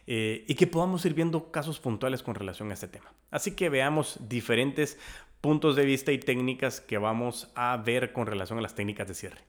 eh, 0.06 0.44
y 0.50 0.56
que 0.56 0.68
podamos 0.68 1.06
ir 1.06 1.14
viendo 1.14 1.50
casos 1.50 1.80
puntuales 1.80 2.24
con 2.24 2.36
relación 2.36 2.72
a 2.72 2.74
este 2.74 2.90
tema. 2.90 3.14
Así 3.32 3.52
que 3.52 3.70
veamos 3.70 4.20
diferentes 4.28 5.00
puntos 5.40 5.78
de 5.78 5.86
vista 5.86 6.12
y 6.12 6.18
técnicas 6.18 6.82
que 6.82 6.98
vamos 6.98 7.50
a 7.56 7.78
ver 7.78 8.12
con 8.12 8.28
relación 8.28 8.60
a 8.60 8.62
las 8.62 8.76
técnicas 8.76 9.08
de 9.08 9.14
cierre. 9.14 9.42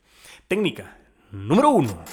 Técnica 0.46 0.96
número 1.32 1.70
uno, 1.70 2.04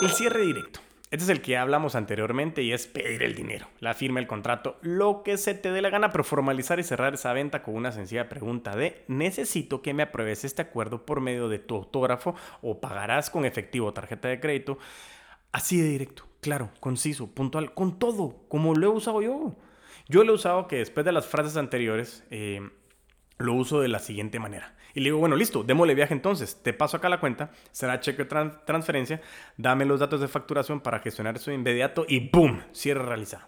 el 0.00 0.08
cierre 0.08 0.40
directo. 0.46 0.80
Este 1.10 1.24
es 1.24 1.30
el 1.30 1.40
que 1.40 1.56
hablamos 1.56 1.94
anteriormente 1.94 2.62
y 2.62 2.72
es 2.72 2.86
pedir 2.86 3.22
el 3.22 3.34
dinero, 3.34 3.66
la 3.80 3.94
firma, 3.94 4.20
el 4.20 4.26
contrato, 4.26 4.76
lo 4.82 5.22
que 5.22 5.38
se 5.38 5.54
te 5.54 5.72
dé 5.72 5.80
la 5.80 5.88
gana, 5.88 6.10
pero 6.10 6.22
formalizar 6.22 6.78
y 6.78 6.82
cerrar 6.82 7.14
esa 7.14 7.32
venta 7.32 7.62
con 7.62 7.76
una 7.76 7.92
sencilla 7.92 8.28
pregunta 8.28 8.76
de 8.76 9.04
necesito 9.08 9.80
que 9.80 9.94
me 9.94 10.02
apruebes 10.02 10.44
este 10.44 10.60
acuerdo 10.60 11.06
por 11.06 11.22
medio 11.22 11.48
de 11.48 11.58
tu 11.58 11.76
autógrafo 11.76 12.34
o 12.60 12.80
pagarás 12.80 13.30
con 13.30 13.46
efectivo 13.46 13.86
o 13.86 13.94
tarjeta 13.94 14.28
de 14.28 14.38
crédito. 14.38 14.78
Así 15.50 15.80
de 15.80 15.88
directo, 15.88 16.24
claro, 16.42 16.70
conciso, 16.78 17.28
puntual, 17.28 17.72
con 17.72 17.98
todo, 17.98 18.44
como 18.48 18.74
lo 18.74 18.86
he 18.86 18.90
usado 18.90 19.22
yo. 19.22 19.56
Yo 20.08 20.24
lo 20.24 20.32
he 20.32 20.34
usado 20.34 20.68
que 20.68 20.76
después 20.76 21.06
de 21.06 21.12
las 21.12 21.26
frases 21.26 21.56
anteriores 21.56 22.22
eh, 22.30 22.68
lo 23.38 23.54
uso 23.54 23.80
de 23.80 23.88
la 23.88 23.98
siguiente 23.98 24.38
manera. 24.38 24.74
Y 24.94 25.00
le 25.00 25.06
digo, 25.06 25.18
bueno, 25.18 25.36
listo, 25.36 25.62
démosle 25.62 25.94
viaje 25.94 26.14
entonces. 26.14 26.60
Te 26.62 26.72
paso 26.72 26.96
acá 26.96 27.08
la 27.08 27.20
cuenta, 27.20 27.50
será 27.70 28.00
cheque 28.00 28.24
de 28.24 28.50
transferencia, 28.66 29.20
dame 29.56 29.84
los 29.84 30.00
datos 30.00 30.20
de 30.20 30.28
facturación 30.28 30.80
para 30.80 30.98
gestionar 31.00 31.36
eso 31.36 31.50
de 31.50 31.56
inmediato 31.56 32.04
y 32.08 32.28
¡boom! 32.30 32.62
Cierre 32.72 33.04
realizado. 33.04 33.46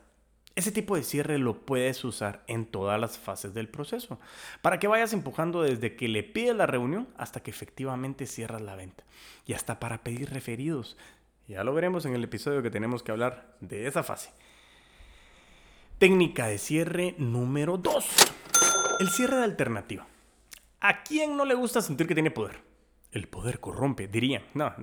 Ese 0.56 0.72
tipo 0.72 0.96
de 0.96 1.02
cierre 1.02 1.38
lo 1.38 1.64
puedes 1.64 2.04
usar 2.04 2.44
en 2.46 2.66
todas 2.66 3.00
las 3.00 3.18
fases 3.18 3.54
del 3.54 3.68
proceso, 3.68 4.18
para 4.62 4.78
que 4.78 4.88
vayas 4.88 5.12
empujando 5.12 5.62
desde 5.62 5.96
que 5.96 6.08
le 6.08 6.22
pides 6.22 6.56
la 6.56 6.66
reunión 6.66 7.08
hasta 7.16 7.40
que 7.40 7.50
efectivamente 7.50 8.26
cierras 8.26 8.60
la 8.60 8.76
venta. 8.76 9.04
Y 9.46 9.54
hasta 9.54 9.80
para 9.80 10.02
pedir 10.02 10.30
referidos. 10.30 10.96
Ya 11.48 11.64
lo 11.64 11.72
veremos 11.72 12.04
en 12.04 12.14
el 12.14 12.24
episodio 12.24 12.62
que 12.62 12.70
tenemos 12.70 13.02
que 13.02 13.12
hablar 13.12 13.56
de 13.60 13.86
esa 13.86 14.02
fase. 14.02 14.30
Técnica 15.98 16.46
de 16.46 16.58
cierre 16.58 17.14
número 17.18 17.76
2. 17.76 18.39
El 19.00 19.08
cierre 19.08 19.38
de 19.38 19.44
alternativa. 19.44 20.06
¿A 20.78 21.02
quién 21.02 21.34
no 21.34 21.46
le 21.46 21.54
gusta 21.54 21.80
sentir 21.80 22.06
que 22.06 22.12
tiene 22.12 22.30
poder? 22.30 22.60
El 23.12 23.28
poder 23.28 23.58
corrompe, 23.58 24.08
dirían. 24.08 24.42
No, 24.52 24.74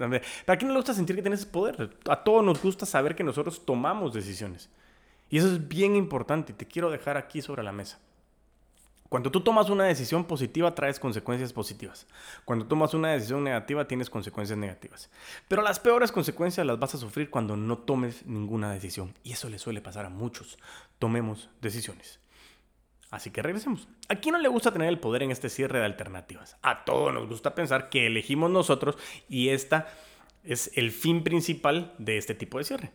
¿para 0.44 0.58
quién 0.58 0.70
no 0.70 0.74
le 0.74 0.80
gusta 0.80 0.96
sentir 0.96 1.16
que 1.16 1.22
tienes 1.22 1.46
poder? 1.46 1.96
A 2.10 2.24
todos 2.24 2.44
nos 2.44 2.60
gusta 2.60 2.88
saber 2.88 3.16
que 3.16 3.24
nosotros 3.24 3.64
tomamos 3.64 4.16
decisiones. 4.16 4.72
Y 5.30 5.38
eso 5.38 5.46
es 5.46 5.68
bien 5.68 5.96
importante 5.96 6.52
y 6.52 6.56
te 6.56 6.66
quiero 6.66 6.90
dejar 6.90 7.16
aquí 7.16 7.44
sobre 7.44 7.62
la 7.62 7.72
mesa. 7.72 8.00
Cuando 9.08 9.32
tú 9.32 9.42
tomas 9.42 9.70
una 9.70 9.84
decisión 9.84 10.26
positiva, 10.26 10.74
traes 10.74 11.00
consecuencias 11.00 11.54
positivas. 11.54 12.08
Cuando 12.44 12.66
tomas 12.66 12.96
una 12.96 13.12
decisión 13.12 13.44
negativa, 13.44 13.88
tienes 13.88 14.10
consecuencias 14.10 14.58
negativas. 14.58 15.12
Pero 15.48 15.62
las 15.62 15.80
peores 15.80 16.12
consecuencias 16.12 16.66
las 16.66 16.80
vas 16.80 16.96
a 16.96 16.98
sufrir 16.98 17.30
cuando 17.30 17.56
no 17.56 17.78
tomes 17.78 18.26
ninguna 18.26 18.74
decisión. 18.74 19.14
Y 19.24 19.34
eso 19.34 19.48
le 19.48 19.60
suele 19.60 19.80
pasar 19.80 20.08
a 20.08 20.10
muchos. 20.10 20.58
Tomemos 20.98 21.52
decisiones. 21.62 22.20
Así 23.10 23.32
que 23.32 23.42
regresemos. 23.42 23.88
¿A 24.10 24.16
quién 24.16 24.34
no 24.34 24.40
le 24.40 24.50
gusta 24.50 24.72
tener 24.72 24.90
el 24.90 25.00
poder 25.00 25.24
en 25.24 25.32
este 25.32 25.50
cierre 25.50 25.80
de 25.80 25.86
alternativas? 25.86 26.58
A 26.62 26.84
todos 26.84 27.14
nos 27.14 27.28
gusta 27.28 27.56
pensar 27.56 27.90
que 27.90 28.06
elegimos 28.06 28.52
nosotros 28.52 28.98
y 29.30 29.50
esta 29.50 29.88
es 30.44 30.72
el 30.76 30.92
fin 30.92 31.24
principal 31.24 31.94
de 31.98 32.18
este 32.18 32.36
tipo 32.36 32.58
de 32.58 32.66
cierre. 32.66 32.92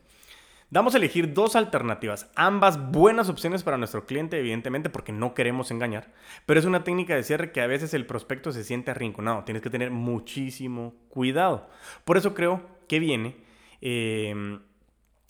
Damos 0.68 0.94
a 0.94 0.98
elegir 0.98 1.34
dos 1.34 1.54
alternativas, 1.54 2.30
ambas 2.34 2.90
buenas 2.90 3.28
opciones 3.28 3.62
para 3.62 3.76
nuestro 3.76 4.06
cliente, 4.06 4.38
evidentemente, 4.38 4.88
porque 4.88 5.12
no 5.12 5.34
queremos 5.34 5.70
engañar, 5.70 6.10
pero 6.46 6.58
es 6.58 6.64
una 6.64 6.82
técnica 6.82 7.14
de 7.14 7.24
cierre 7.24 7.52
que 7.52 7.60
a 7.60 7.66
veces 7.66 7.92
el 7.92 8.06
prospecto 8.06 8.52
se 8.52 8.64
siente 8.64 8.90
arrinconado, 8.90 9.44
tienes 9.44 9.62
que 9.62 9.68
tener 9.68 9.90
muchísimo 9.90 10.94
cuidado. 11.10 11.68
Por 12.04 12.16
eso 12.16 12.32
creo 12.34 12.66
que 12.88 13.00
viene... 13.00 13.36
Eh, 13.80 14.60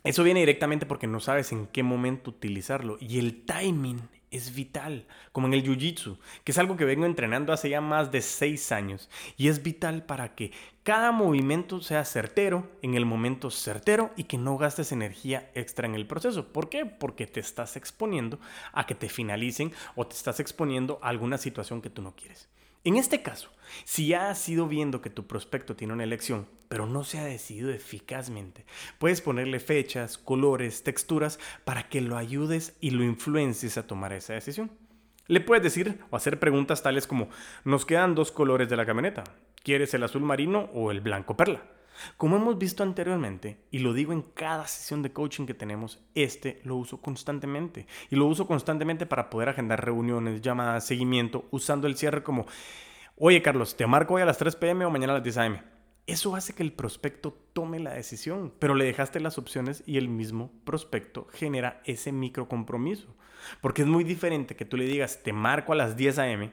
eso 0.04 0.24
viene 0.24 0.40
directamente 0.40 0.84
porque 0.84 1.06
no 1.06 1.20
sabes 1.20 1.52
en 1.52 1.68
qué 1.68 1.84
momento 1.84 2.30
utilizarlo 2.30 2.96
y 3.00 3.20
el 3.20 3.44
timing 3.44 4.00
es 4.32 4.54
vital, 4.54 5.06
como 5.30 5.46
en 5.46 5.54
el 5.54 5.62
Jiu-Jitsu, 5.62 6.18
que 6.42 6.52
es 6.52 6.58
algo 6.58 6.76
que 6.76 6.84
vengo 6.84 7.06
entrenando 7.06 7.52
hace 7.52 7.68
ya 7.68 7.80
más 7.80 8.10
de 8.10 8.22
seis 8.22 8.72
años 8.72 9.08
y 9.36 9.48
es 9.48 9.62
vital 9.62 10.04
para 10.04 10.34
que 10.34 10.50
cada 10.82 11.12
movimiento 11.12 11.80
sea 11.80 12.04
certero 12.04 12.68
en 12.82 12.94
el 12.94 13.06
momento 13.06 13.50
certero 13.50 14.10
y 14.16 14.24
que 14.24 14.38
no 14.38 14.58
gastes 14.58 14.90
energía 14.90 15.50
extra 15.54 15.86
en 15.86 15.94
el 15.94 16.06
proceso. 16.06 16.52
¿Por 16.52 16.68
qué? 16.68 16.86
Porque 16.86 17.26
te 17.26 17.38
estás 17.38 17.76
exponiendo 17.76 18.40
a 18.72 18.86
que 18.86 18.96
te 18.96 19.08
finalicen 19.08 19.72
o 19.94 20.06
te 20.06 20.16
estás 20.16 20.40
exponiendo 20.40 20.98
a 21.02 21.08
alguna 21.08 21.38
situación 21.38 21.82
que 21.82 21.90
tú 21.90 22.02
no 22.02 22.16
quieres. 22.16 22.48
En 22.84 22.96
este 22.96 23.22
caso, 23.22 23.48
si 23.84 24.08
ya 24.08 24.30
has 24.30 24.48
ido 24.48 24.66
viendo 24.66 25.00
que 25.00 25.10
tu 25.10 25.28
prospecto 25.28 25.76
tiene 25.76 25.92
una 25.92 26.02
elección, 26.02 26.48
pero 26.68 26.84
no 26.84 27.04
se 27.04 27.18
ha 27.18 27.24
decidido 27.24 27.70
eficazmente, 27.70 28.64
puedes 28.98 29.20
ponerle 29.20 29.60
fechas, 29.60 30.18
colores, 30.18 30.82
texturas 30.82 31.38
para 31.64 31.88
que 31.88 32.00
lo 32.00 32.16
ayudes 32.16 32.76
y 32.80 32.90
lo 32.90 33.04
influencies 33.04 33.78
a 33.78 33.86
tomar 33.86 34.12
esa 34.12 34.32
decisión. 34.32 34.72
Le 35.28 35.40
puedes 35.40 35.62
decir 35.62 36.00
o 36.10 36.16
hacer 36.16 36.40
preguntas 36.40 36.82
tales 36.82 37.06
como, 37.06 37.28
nos 37.64 37.86
quedan 37.86 38.16
dos 38.16 38.32
colores 38.32 38.68
de 38.68 38.76
la 38.76 38.84
camioneta, 38.84 39.22
¿quieres 39.62 39.94
el 39.94 40.02
azul 40.02 40.22
marino 40.22 40.68
o 40.74 40.90
el 40.90 41.00
blanco 41.00 41.36
perla? 41.36 41.62
Como 42.16 42.36
hemos 42.36 42.58
visto 42.58 42.82
anteriormente, 42.82 43.58
y 43.70 43.80
lo 43.80 43.92
digo 43.92 44.12
en 44.12 44.22
cada 44.22 44.66
sesión 44.66 45.02
de 45.02 45.12
coaching 45.12 45.46
que 45.46 45.54
tenemos, 45.54 46.00
este 46.14 46.60
lo 46.64 46.76
uso 46.76 47.00
constantemente. 47.00 47.86
Y 48.10 48.16
lo 48.16 48.26
uso 48.26 48.46
constantemente 48.46 49.06
para 49.06 49.30
poder 49.30 49.48
agendar 49.48 49.84
reuniones, 49.84 50.40
llamadas, 50.40 50.86
seguimiento, 50.86 51.46
usando 51.50 51.86
el 51.86 51.96
cierre 51.96 52.22
como, 52.22 52.46
oye 53.16 53.42
Carlos, 53.42 53.76
te 53.76 53.86
marco 53.86 54.14
hoy 54.14 54.22
a 54.22 54.26
las 54.26 54.38
3 54.38 54.56
pm 54.56 54.84
o 54.84 54.90
mañana 54.90 55.12
a 55.12 55.16
las 55.16 55.24
10 55.24 55.38
am. 55.38 55.58
Eso 56.06 56.34
hace 56.34 56.52
que 56.52 56.64
el 56.64 56.72
prospecto 56.72 57.32
tome 57.52 57.78
la 57.78 57.92
decisión, 57.92 58.52
pero 58.58 58.74
le 58.74 58.84
dejaste 58.84 59.20
las 59.20 59.38
opciones 59.38 59.84
y 59.86 59.98
el 59.98 60.08
mismo 60.08 60.50
prospecto 60.64 61.28
genera 61.32 61.80
ese 61.84 62.10
micro 62.10 62.48
compromiso. 62.48 63.14
Porque 63.60 63.82
es 63.82 63.88
muy 63.88 64.02
diferente 64.02 64.56
que 64.56 64.64
tú 64.64 64.76
le 64.76 64.84
digas, 64.84 65.22
te 65.22 65.32
marco 65.32 65.72
a 65.72 65.76
las 65.76 65.96
10 65.96 66.18
am 66.18 66.50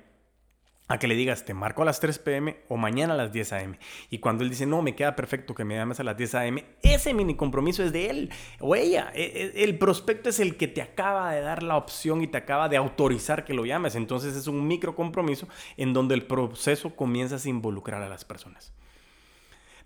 a 0.90 0.98
que 0.98 1.08
le 1.08 1.14
digas, 1.14 1.46
te 1.46 1.54
marco 1.54 1.84
a 1.84 1.86
las 1.86 2.00
3 2.00 2.18
pm 2.18 2.58
o 2.68 2.76
mañana 2.76 3.14
a 3.14 3.18
las 3.18 3.32
10 3.32 3.54
am. 3.54 3.78
Y 4.10 4.18
cuando 4.18 4.44
él 4.44 4.50
dice, 4.50 4.66
no, 4.66 4.82
me 4.82 4.96
queda 4.96 5.16
perfecto 5.16 5.54
que 5.54 5.64
me 5.64 5.76
llames 5.76 6.00
a 6.00 6.04
las 6.04 6.18
10 6.18 6.36
am, 6.36 6.62
ese 6.82 7.14
mini 7.14 7.36
compromiso 7.36 7.84
es 7.84 7.94
de 7.94 8.10
él 8.10 8.32
o 8.60 8.76
ella. 8.76 9.12
E, 9.14 9.54
e, 9.56 9.64
el 9.64 9.78
prospecto 9.78 10.30
es 10.30 10.40
el 10.40 10.58
que 10.58 10.68
te 10.68 10.82
acaba 10.82 11.32
de 11.32 11.42
dar 11.42 11.62
la 11.62 11.78
opción 11.78 12.24
y 12.24 12.28
te 12.28 12.40
acaba 12.40 12.70
de 12.70 12.78
autorizar 12.78 13.46
que 13.46 13.54
lo 13.54 13.68
llames. 13.68 13.94
Entonces 13.94 14.36
es 14.36 14.48
un 14.48 14.68
micro 14.68 14.96
compromiso 14.96 15.48
en 15.78 15.94
donde 15.94 16.16
el 16.16 16.24
proceso 16.24 16.96
comienza 16.96 17.36
a 17.36 17.50
involucrar 17.50 18.02
a 18.02 18.10
las 18.10 18.26
personas. 18.26 18.74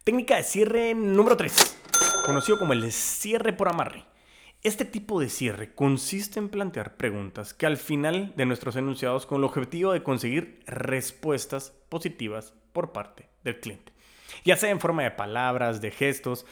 Técnica 0.06 0.38
de 0.38 0.44
cierre 0.44 0.96
número 0.96 1.36
3, 1.36 1.78
conocido 2.26 2.58
como 2.58 2.72
el 2.72 2.90
cierre 2.94 3.52
por 3.52 3.68
amarre. 3.68 4.06
Este 4.64 4.86
tipo 4.86 5.20
de 5.20 5.28
cierre 5.28 5.74
consiste 5.76 6.40
en 6.40 6.48
plantear 6.48 6.96
preguntas 6.96 7.54
que 7.54 7.66
al 7.66 7.76
final 7.76 8.32
de 8.38 8.46
nuestros 8.46 8.78
enunciados 8.78 9.26
con 9.26 9.40
el 9.40 9.44
objetivo 9.44 9.92
de 9.92 10.04
conseguir 10.04 10.62
respuestas 10.66 11.74
positivas 11.90 12.54
por 12.72 12.94
parte 12.94 13.28
del 13.44 13.60
cliente, 13.60 13.92
ya 14.46 14.56
sea 14.56 14.70
en 14.70 14.80
forma 14.80 15.04
de 15.04 15.12
palabras, 15.12 15.82
de 15.82 15.92
gestos. 15.92 16.46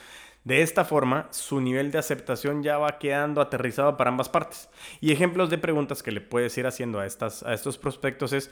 De 0.44 0.62
esta 0.62 0.84
forma, 0.84 1.30
su 1.32 1.62
nivel 1.62 1.92
de 1.92 2.00
aceptación 2.00 2.64
ya 2.64 2.78
va 2.78 3.00
quedando 3.00 3.40
aterrizado 3.40 3.96
para 3.96 4.10
ambas 4.10 4.28
partes. 4.28 4.70
Y 5.00 5.14
ejemplos 5.14 5.50
de 5.50 5.60
preguntas 5.60 6.04
que 6.04 6.12
le 6.12 6.20
puedes 6.20 6.58
ir 6.58 6.68
haciendo 6.68 7.00
a, 7.00 7.06
estas, 7.06 7.44
a 7.44 7.54
estos 7.54 7.78
prospectos 7.78 8.34
es, 8.34 8.52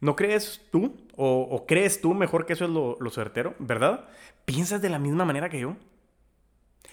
¿no 0.00 0.16
crees 0.16 0.60
tú 0.70 1.06
o, 1.16 1.64
crees 1.66 2.02
tú 2.02 2.12
mejor 2.12 2.44
que 2.44 2.52
eso 2.52 2.66
es 2.66 2.70
lo, 2.70 2.98
lo 3.00 3.08
certero, 3.08 3.54
verdad? 3.58 4.08
¿Piensas 4.44 4.82
de 4.82 4.90
la 4.90 4.98
misma 4.98 5.24
manera 5.24 5.48
que 5.48 5.60
yo? 5.60 5.76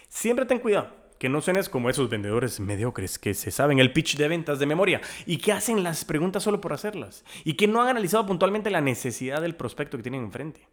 Siempre 0.08 0.46
ten 0.46 0.60
cuidado 0.60 0.99
que 1.20 1.30
no 1.30 1.42
suenes 1.42 1.70
como 1.70 1.90
esos 1.90 2.10
vendedores 2.10 2.60
mediocres 2.60 3.20
que 3.20 3.34
se 3.34 3.52
saben 3.52 3.80
el 3.80 3.94
pitch 3.94 4.18
de 4.18 4.28
ventas 4.28 4.58
de 4.58 4.66
memoria 4.66 5.02
y 5.26 5.38
que 5.38 5.52
hacen 5.52 5.84
las 5.84 6.06
preguntas 6.06 6.44
solo 6.44 6.62
por 6.62 6.74
hacerlas 6.74 7.24
y 7.44 7.54
que 7.54 7.68
no 7.68 7.82
han 7.82 7.90
analizado 7.90 8.26
puntualmente 8.26 8.72
la 8.72 8.82
necesidad 8.82 9.42
del 9.42 9.56
prospecto 9.56 9.98
que 9.98 10.04
tienen 10.04 10.24
enfrente. 10.24 10.68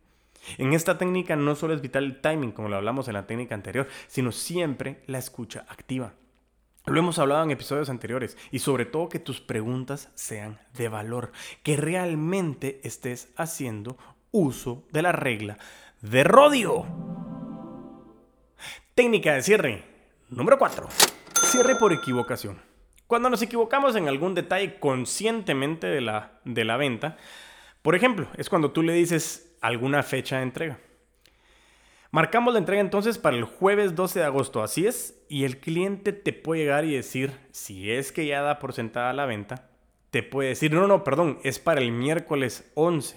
En 0.58 0.72
esta 0.72 0.96
técnica 0.96 1.34
no 1.34 1.56
solo 1.56 1.74
es 1.74 1.82
vital 1.82 2.04
el 2.04 2.20
timing, 2.20 2.52
como 2.52 2.68
lo 2.68 2.76
hablamos 2.76 3.08
en 3.08 3.14
la 3.14 3.26
técnica 3.26 3.54
anterior, 3.54 3.88
sino 4.06 4.30
siempre 4.30 5.02
la 5.06 5.18
escucha 5.18 5.66
activa. 5.68 6.14
Lo 6.86 7.00
hemos 7.00 7.18
hablado 7.18 7.42
en 7.42 7.50
episodios 7.50 7.90
anteriores 7.90 8.38
y 8.52 8.60
sobre 8.60 8.86
todo 8.86 9.08
que 9.08 9.18
tus 9.18 9.40
preguntas 9.40 10.08
sean 10.14 10.60
de 10.74 10.88
valor, 10.88 11.32
que 11.64 11.76
realmente 11.76 12.80
estés 12.84 13.32
haciendo 13.36 13.98
uso 14.30 14.86
de 14.92 15.02
la 15.02 15.10
regla 15.10 15.58
de 16.00 16.22
rodio. 16.22 16.86
Técnica 18.94 19.34
de 19.34 19.42
cierre. 19.42 19.95
Número 20.28 20.58
4. 20.58 20.88
Cierre 21.44 21.76
por 21.76 21.92
equivocación. 21.92 22.60
Cuando 23.06 23.30
nos 23.30 23.42
equivocamos 23.42 23.94
en 23.94 24.08
algún 24.08 24.34
detalle 24.34 24.80
conscientemente 24.80 25.86
de 25.86 26.00
la, 26.00 26.40
de 26.44 26.64
la 26.64 26.76
venta, 26.76 27.16
por 27.82 27.94
ejemplo, 27.94 28.26
es 28.36 28.48
cuando 28.48 28.72
tú 28.72 28.82
le 28.82 28.92
dices 28.94 29.56
alguna 29.60 30.02
fecha 30.02 30.38
de 30.38 30.42
entrega. 30.42 30.78
Marcamos 32.10 32.54
la 32.54 32.58
entrega 32.58 32.80
entonces 32.80 33.18
para 33.18 33.36
el 33.36 33.44
jueves 33.44 33.94
12 33.94 34.18
de 34.18 34.24
agosto, 34.24 34.64
así 34.64 34.84
es, 34.84 35.14
y 35.28 35.44
el 35.44 35.58
cliente 35.58 36.12
te 36.12 36.32
puede 36.32 36.62
llegar 36.62 36.84
y 36.84 36.94
decir, 36.96 37.30
si 37.52 37.92
es 37.92 38.10
que 38.10 38.26
ya 38.26 38.42
da 38.42 38.58
por 38.58 38.72
sentada 38.72 39.12
la 39.12 39.26
venta, 39.26 39.70
te 40.10 40.24
puede 40.24 40.48
decir, 40.48 40.72
no, 40.72 40.88
no, 40.88 41.04
perdón, 41.04 41.38
es 41.44 41.60
para 41.60 41.80
el 41.80 41.92
miércoles 41.92 42.68
11. 42.74 43.16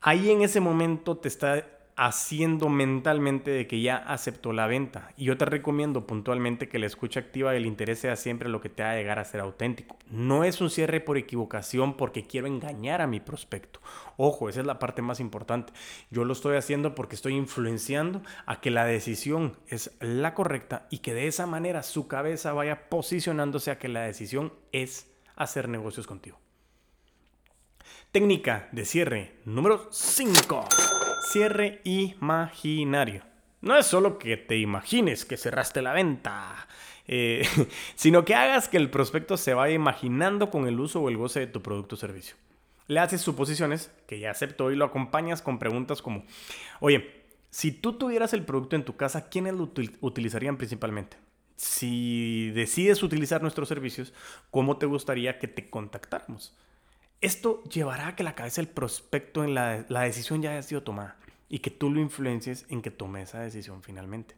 Ahí 0.00 0.30
en 0.30 0.40
ese 0.40 0.60
momento 0.60 1.18
te 1.18 1.28
está 1.28 1.66
haciendo 1.96 2.68
mentalmente 2.68 3.50
de 3.50 3.66
que 3.66 3.80
ya 3.80 3.96
aceptó 3.96 4.52
la 4.52 4.66
venta. 4.66 5.12
Y 5.16 5.26
yo 5.26 5.36
te 5.36 5.44
recomiendo 5.44 6.06
puntualmente 6.06 6.68
que 6.68 6.78
la 6.78 6.86
escucha 6.86 7.20
activa 7.20 7.52
del 7.52 7.66
interés 7.66 8.00
sea 8.00 8.16
siempre 8.16 8.48
lo 8.48 8.60
que 8.60 8.68
te 8.68 8.82
va 8.82 8.92
a 8.92 8.96
llegar 8.96 9.18
a 9.18 9.24
ser 9.24 9.40
auténtico. 9.40 9.96
No 10.10 10.44
es 10.44 10.60
un 10.60 10.70
cierre 10.70 11.00
por 11.00 11.18
equivocación 11.18 11.96
porque 11.96 12.26
quiero 12.26 12.46
engañar 12.46 13.00
a 13.02 13.06
mi 13.06 13.20
prospecto. 13.20 13.80
Ojo, 14.16 14.48
esa 14.48 14.60
es 14.60 14.66
la 14.66 14.78
parte 14.78 15.02
más 15.02 15.20
importante. 15.20 15.72
Yo 16.10 16.24
lo 16.24 16.32
estoy 16.32 16.56
haciendo 16.56 16.94
porque 16.94 17.14
estoy 17.14 17.34
influenciando 17.34 18.22
a 18.46 18.60
que 18.60 18.70
la 18.70 18.84
decisión 18.84 19.56
es 19.68 19.96
la 20.00 20.34
correcta 20.34 20.86
y 20.90 20.98
que 20.98 21.14
de 21.14 21.26
esa 21.26 21.46
manera 21.46 21.82
su 21.82 22.08
cabeza 22.08 22.52
vaya 22.52 22.88
posicionándose 22.88 23.70
a 23.70 23.78
que 23.78 23.88
la 23.88 24.02
decisión 24.02 24.52
es 24.72 25.12
hacer 25.36 25.68
negocios 25.68 26.06
contigo. 26.06 26.38
Técnica 28.12 28.68
de 28.72 28.84
cierre 28.84 29.36
número 29.44 29.88
5 29.90 31.01
cierre 31.22 31.80
imaginario. 31.84 33.22
No 33.60 33.76
es 33.76 33.86
solo 33.86 34.18
que 34.18 34.36
te 34.36 34.58
imagines 34.58 35.24
que 35.24 35.36
cerraste 35.36 35.82
la 35.82 35.92
venta, 35.92 36.66
eh, 37.06 37.46
sino 37.94 38.24
que 38.24 38.34
hagas 38.34 38.68
que 38.68 38.76
el 38.76 38.90
prospecto 38.90 39.36
se 39.36 39.54
vaya 39.54 39.74
imaginando 39.74 40.50
con 40.50 40.66
el 40.66 40.80
uso 40.80 41.00
o 41.00 41.08
el 41.08 41.16
goce 41.16 41.40
de 41.40 41.46
tu 41.46 41.62
producto 41.62 41.94
o 41.94 41.98
servicio. 41.98 42.36
Le 42.88 42.98
haces 42.98 43.20
suposiciones 43.20 43.92
que 44.08 44.18
ya 44.18 44.32
aceptó 44.32 44.70
y 44.72 44.76
lo 44.76 44.84
acompañas 44.84 45.42
con 45.42 45.58
preguntas 45.58 46.02
como, 46.02 46.24
oye, 46.80 47.22
si 47.50 47.70
tú 47.70 47.92
tuvieras 47.92 48.32
el 48.32 48.44
producto 48.44 48.76
en 48.76 48.84
tu 48.84 48.96
casa, 48.96 49.28
¿quiénes 49.28 49.54
lo 49.54 49.70
utilizarían 50.00 50.56
principalmente? 50.56 51.16
Si 51.54 52.50
decides 52.50 53.02
utilizar 53.02 53.42
nuestros 53.42 53.68
servicios, 53.68 54.12
¿cómo 54.50 54.78
te 54.78 54.86
gustaría 54.86 55.38
que 55.38 55.46
te 55.46 55.70
contactáramos? 55.70 56.56
Esto 57.22 57.62
llevará 57.64 58.08
a 58.08 58.16
que 58.16 58.24
la 58.24 58.34
cabeza 58.34 58.60
del 58.60 58.68
prospecto 58.68 59.44
en 59.44 59.54
la, 59.54 59.86
la 59.88 60.02
decisión 60.02 60.42
ya 60.42 60.50
haya 60.50 60.62
sido 60.62 60.82
tomada 60.82 61.16
y 61.48 61.60
que 61.60 61.70
tú 61.70 61.88
lo 61.88 62.00
influencies 62.00 62.66
en 62.68 62.82
que 62.82 62.90
tome 62.90 63.22
esa 63.22 63.40
decisión 63.40 63.82
finalmente. 63.82 64.34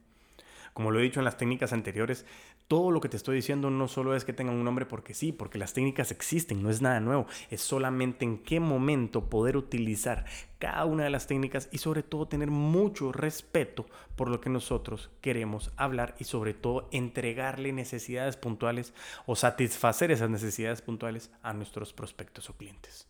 Como 0.74 0.90
lo 0.90 1.00
he 1.00 1.02
dicho 1.02 1.18
en 1.18 1.24
las 1.24 1.38
técnicas 1.38 1.72
anteriores, 1.72 2.26
todo 2.68 2.90
lo 2.90 3.00
que 3.00 3.08
te 3.08 3.16
estoy 3.16 3.36
diciendo 3.36 3.68
no 3.68 3.88
solo 3.88 4.16
es 4.16 4.24
que 4.24 4.32
tenga 4.32 4.52
un 4.52 4.64
nombre 4.64 4.86
porque 4.86 5.12
sí, 5.12 5.32
porque 5.32 5.58
las 5.58 5.74
técnicas 5.74 6.10
existen, 6.10 6.62
no 6.62 6.70
es 6.70 6.80
nada 6.80 7.00
nuevo, 7.00 7.26
es 7.50 7.60
solamente 7.60 8.24
en 8.24 8.38
qué 8.38 8.58
momento 8.58 9.28
poder 9.28 9.56
utilizar 9.56 10.24
cada 10.58 10.84
una 10.86 11.04
de 11.04 11.10
las 11.10 11.26
técnicas 11.26 11.68
y 11.72 11.78
sobre 11.78 12.02
todo 12.02 12.26
tener 12.26 12.50
mucho 12.50 13.12
respeto 13.12 13.86
por 14.16 14.28
lo 14.28 14.40
que 14.40 14.48
nosotros 14.48 15.10
queremos 15.20 15.72
hablar 15.76 16.14
y 16.18 16.24
sobre 16.24 16.54
todo 16.54 16.88
entregarle 16.90 17.72
necesidades 17.72 18.36
puntuales 18.36 18.94
o 19.26 19.36
satisfacer 19.36 20.10
esas 20.10 20.30
necesidades 20.30 20.80
puntuales 20.80 21.30
a 21.42 21.52
nuestros 21.52 21.92
prospectos 21.92 22.48
o 22.48 22.56
clientes. 22.56 23.06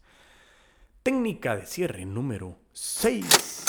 Técnica 1.05 1.55
de 1.57 1.67
cierre 1.67 2.05
número 2.07 2.57
6. 2.73 3.67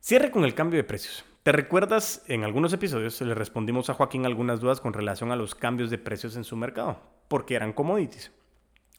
Cierre 0.00 0.30
con 0.30 0.44
el 0.44 0.54
cambio 0.54 0.78
de 0.78 0.84
precios. 0.84 1.24
¿Te 1.48 1.52
recuerdas? 1.52 2.22
En 2.28 2.44
algunos 2.44 2.74
episodios 2.74 3.18
le 3.22 3.34
respondimos 3.34 3.88
a 3.88 3.94
Joaquín 3.94 4.26
algunas 4.26 4.60
dudas 4.60 4.82
con 4.82 4.92
relación 4.92 5.32
a 5.32 5.36
los 5.36 5.54
cambios 5.54 5.88
de 5.88 5.96
precios 5.96 6.36
en 6.36 6.44
su 6.44 6.56
mercado, 6.56 7.00
porque 7.26 7.54
eran 7.54 7.72
commodities. 7.72 8.30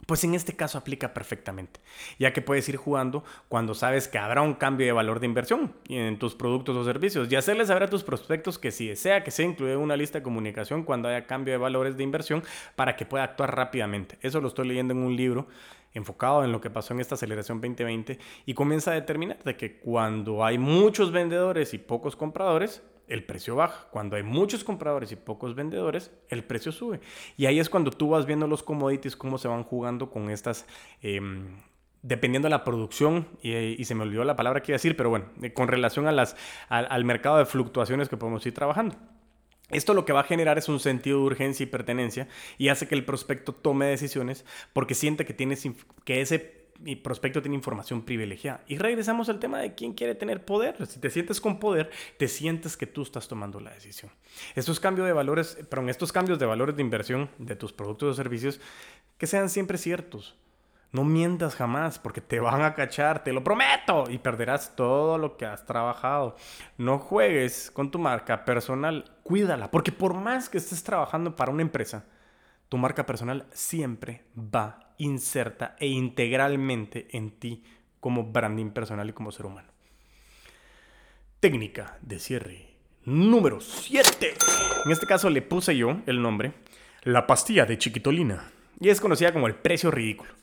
Pues 0.06 0.24
en 0.24 0.34
este 0.34 0.56
caso 0.56 0.78
aplica 0.78 1.14
perfectamente, 1.14 1.82
ya 2.18 2.34
que 2.34 2.42
puedes 2.42 2.68
ir 2.68 2.78
jugando 2.78 3.24
cuando 3.48 3.76
sabes 3.76 4.08
que 4.08 4.18
habrá 4.18 4.42
un 4.42 4.56
cambio 4.56 4.88
de 4.88 4.92
valor 4.92 5.20
de 5.20 5.28
inversión 5.28 5.74
en 5.88 6.18
tus 6.18 6.36
productos 6.36 6.76
o 6.76 6.84
servicios 6.84 7.32
y 7.32 7.36
hacerles 7.36 7.68
saber 7.68 7.84
a 7.84 7.90
tus 7.90 8.04
prospectos 8.04 8.58
que 8.58 8.72
si 8.72 8.88
desea 8.88 9.24
que 9.24 9.30
se 9.30 9.44
incluya 9.44 9.78
una 9.78 9.96
lista 9.96 10.20
de 10.20 10.24
comunicación 10.24 10.84
cuando 10.84 11.10
haya 11.10 11.28
cambio 11.28 11.54
de 11.54 11.58
valores 11.58 11.96
de 11.96 12.04
inversión 12.04 12.44
para 12.76 12.96
que 12.96 13.06
pueda 13.06 13.24
actuar 13.26 13.56
rápidamente. 13.56 14.18
Eso 14.22 14.42
lo 14.42 14.48
estoy 14.48 14.68
leyendo 14.68 14.94
en 14.94 15.04
un 15.04 15.16
libro 15.16 15.48
enfocado 15.94 16.44
en 16.44 16.52
lo 16.52 16.62
que 16.62 16.70
pasó 16.70 16.94
en 16.94 17.00
esta 17.00 17.16
aceleración 17.16 17.60
2020 17.62 18.20
y 18.46 18.54
comienza 18.54 18.92
a 18.92 18.96
determinar 18.96 19.44
de 19.44 19.58
que 19.58 19.78
cuando 19.78 20.46
hay 20.46 20.58
muchos 20.58 21.12
vendedores 21.12 21.74
y 21.74 21.78
pocos 21.78 22.16
compradores, 22.16 22.84
el 23.10 23.24
precio 23.24 23.56
baja. 23.56 23.88
Cuando 23.91 24.15
hay 24.15 24.24
muchos 24.24 24.63
compradores 24.63 25.12
y 25.12 25.15
pocos 25.15 25.56
vendedores, 25.56 26.12
el 26.30 26.43
precio 26.43 26.72
sube. 26.72 27.02
Y 27.36 27.48
ahí 27.48 27.60
es 27.60 27.69
cuando 27.69 27.91
tú 27.91 28.10
vas 28.10 28.26
viendo 28.26 28.48
los 28.48 28.63
commodities, 28.63 29.15
cómo 29.15 29.38
se 29.38 29.48
van 29.48 29.63
jugando 29.63 30.10
con 30.10 30.30
estas... 30.30 30.65
Em, 31.02 31.58
dependiendo 32.02 32.45
de 32.45 32.52
la 32.52 32.63
producción, 32.63 33.28
y, 33.41 33.84
se 33.84 33.93
me 33.93 34.04
olvidó 34.04 34.24
la 34.24 34.38
palabra 34.38 34.62
que 34.62 34.72
iba 34.72 34.76
a 34.76 34.80
decir, 34.80 34.95
pero 34.95 35.10
bueno, 35.10 35.26
con 35.54 35.67
relación 35.67 36.08
a 36.08 36.13
las, 36.13 36.38
al 36.69 37.04
mercado 37.04 37.39
de 37.39 37.45
fluctuaciones 37.45 38.08
que 38.08 38.15
podemos 38.15 38.45
ir 38.45 38.54
trabajando. 38.54 38.95
Esto 39.69 39.93
lo 39.93 40.06
que 40.06 40.13
va 40.13 40.22
a 40.22 40.24
generar 40.24 40.58
es 40.58 40.67
un 40.67 40.80
sentido 40.80 41.19
de 41.19 41.26
urgencia 41.26 41.63
y 41.63 41.67
pertenencia 41.67 42.28
y 42.58 42.69
hace 42.69 42.88
que 42.88 42.95
el 42.95 43.06
prospecto 43.06 43.54
tome 43.54 43.86
decisiones 43.86 44.43
porque 44.74 44.95
siente 44.95 45.26
que, 45.26 45.34
tienes, 45.34 45.67
que 46.06 46.22
ese 46.22 46.59
mi 46.80 46.96
prospecto 46.96 47.42
tiene 47.42 47.56
información 47.56 48.04
privilegiada. 48.04 48.63
Y 48.68 48.78
regresamos 48.78 49.30
al 49.30 49.39
tema 49.39 49.60
de 49.60 49.76
quién 49.76 49.94
quiere 49.94 50.15
tener 50.15 50.46
poder. 50.46 50.86
Si 50.88 51.00
te 51.00 51.10
sientes 51.10 51.42
con 51.42 51.60
poder, 51.60 51.92
te 52.18 52.28
sientes 52.28 52.78
que 52.78 52.88
tú 52.88 53.02
estás 53.02 53.28
tomando 53.28 53.60
la 53.60 53.72
decisión. 53.72 54.12
Estos 54.56 54.80
cambios 54.80 55.06
de 55.06 55.13
valores, 55.13 55.58
en 55.70 55.89
estos 55.89 56.12
cambios 56.12 56.39
de 56.39 56.46
valores 56.46 56.76
de 56.76 56.82
inversión 56.82 57.30
de 57.38 57.56
tus 57.56 57.74
productos 57.74 58.10
o 58.10 58.13
servicios, 58.13 58.60
que 59.18 59.28
sean 59.28 59.50
siempre 59.50 59.78
ciertos. 59.78 60.38
No 60.92 61.04
mientas 61.04 61.54
jamás 61.56 62.00
porque 62.00 62.22
te 62.22 62.39
van 62.39 62.63
a 62.63 62.74
cachar, 62.74 63.24
te 63.24 63.32
lo 63.32 63.44
prometo, 63.44 64.06
y 64.10 64.18
perderás 64.18 64.76
todo 64.76 65.20
lo 65.20 65.38
que 65.38 65.46
has 65.46 65.65
trabajado. 65.65 66.36
No 66.78 66.98
juegues 66.98 67.70
con 67.70 67.92
tu 67.92 68.00
marca 68.00 68.44
personal, 68.44 69.12
cuídala, 69.22 69.70
porque 69.70 69.92
por 69.92 70.15
más 70.15 70.50
que 70.50 70.58
estés 70.58 70.84
trabajando 70.84 71.36
para 71.36 71.52
una 71.52 71.62
empresa, 71.62 72.06
tu 72.70 72.78
marca 72.78 73.06
personal 73.06 73.46
siempre 73.52 74.24
va 74.36 74.88
inserta 75.00 75.76
e 75.80 75.88
integralmente 75.88 77.08
en 77.12 77.32
ti 77.32 77.64
como 78.00 78.24
branding 78.24 78.70
personal 78.72 79.10
y 79.10 79.14
como 79.14 79.32
ser 79.32 79.46
humano. 79.46 79.70
Técnica 81.40 81.98
de 82.02 82.20
cierre 82.20 82.70
número 83.06 83.60
7. 83.60 84.34
En 84.86 84.92
este 84.92 85.08
caso 85.08 85.30
le 85.30 85.42
puse 85.42 85.76
yo 85.76 86.02
el 86.06 86.22
nombre, 86.22 86.54
la 87.04 87.28
pastilla 87.28 87.66
de 87.66 87.78
chiquitolina, 87.78 88.52
y 88.80 88.90
es 88.90 89.02
conocida 89.02 89.34
como 89.34 89.48
el 89.48 89.56
precio 89.56 89.92
ridículo. 89.92 90.34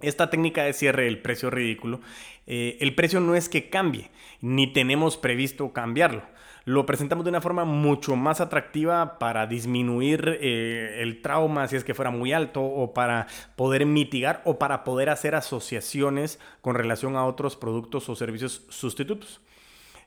Esta 0.00 0.28
técnica 0.28 0.64
de 0.64 0.72
cierre 0.72 1.04
del 1.04 1.22
precio 1.22 1.50
ridículo, 1.50 2.00
eh, 2.46 2.76
el 2.80 2.94
precio 2.94 3.20
no 3.20 3.36
es 3.36 3.48
que 3.48 3.70
cambie, 3.70 4.10
ni 4.40 4.72
tenemos 4.72 5.16
previsto 5.16 5.72
cambiarlo 5.72 6.22
lo 6.64 6.86
presentamos 6.86 7.24
de 7.24 7.30
una 7.30 7.40
forma 7.40 7.64
mucho 7.64 8.16
más 8.16 8.40
atractiva 8.40 9.18
para 9.18 9.46
disminuir 9.46 10.38
eh, 10.40 10.98
el 11.00 11.20
trauma 11.20 11.68
si 11.68 11.76
es 11.76 11.84
que 11.84 11.94
fuera 11.94 12.10
muy 12.10 12.32
alto 12.32 12.62
o 12.62 12.94
para 12.94 13.26
poder 13.56 13.84
mitigar 13.86 14.40
o 14.44 14.58
para 14.58 14.84
poder 14.84 15.10
hacer 15.10 15.34
asociaciones 15.34 16.38
con 16.62 16.74
relación 16.74 17.16
a 17.16 17.26
otros 17.26 17.56
productos 17.56 18.08
o 18.08 18.16
servicios 18.16 18.64
sustitutos. 18.68 19.40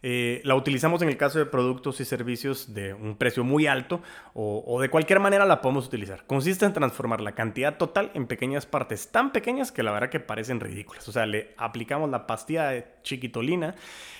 Eh, 0.03 0.41
la 0.43 0.55
utilizamos 0.55 1.01
en 1.01 1.09
el 1.09 1.17
caso 1.17 1.39
de 1.39 1.45
productos 1.45 1.99
y 1.99 2.05
servicios 2.05 2.73
de 2.73 2.93
un 2.93 3.15
precio 3.15 3.43
muy 3.43 3.67
alto 3.67 4.01
o, 4.33 4.79
de 4.81 4.89
cualquier 4.89 5.19
manera 5.19 5.45
la 5.45 5.61
podemos 5.61 5.87
utilizar. 5.87 6.25
Consiste 6.27 6.65
en 6.65 6.73
transformar 6.73 7.21
la 7.21 7.33
cantidad 7.33 7.77
total 7.77 8.11
en 8.13 8.27
pequeñas 8.27 8.65
partes 8.65 9.09
tan 9.11 9.31
pequeñas 9.31 9.71
que 9.71 9.83
la 9.83 9.91
verdad 9.91 10.09
que 10.09 10.19
parecen 10.19 10.59
ridículas. 10.59 11.07
O 11.07 11.11
sea, 11.11 11.25
le 11.25 11.53
aplicamos 11.57 12.09
la 12.09 12.27
pastilla 12.27 12.69
de 12.69 12.85
chiquitolina. 13.03 13.75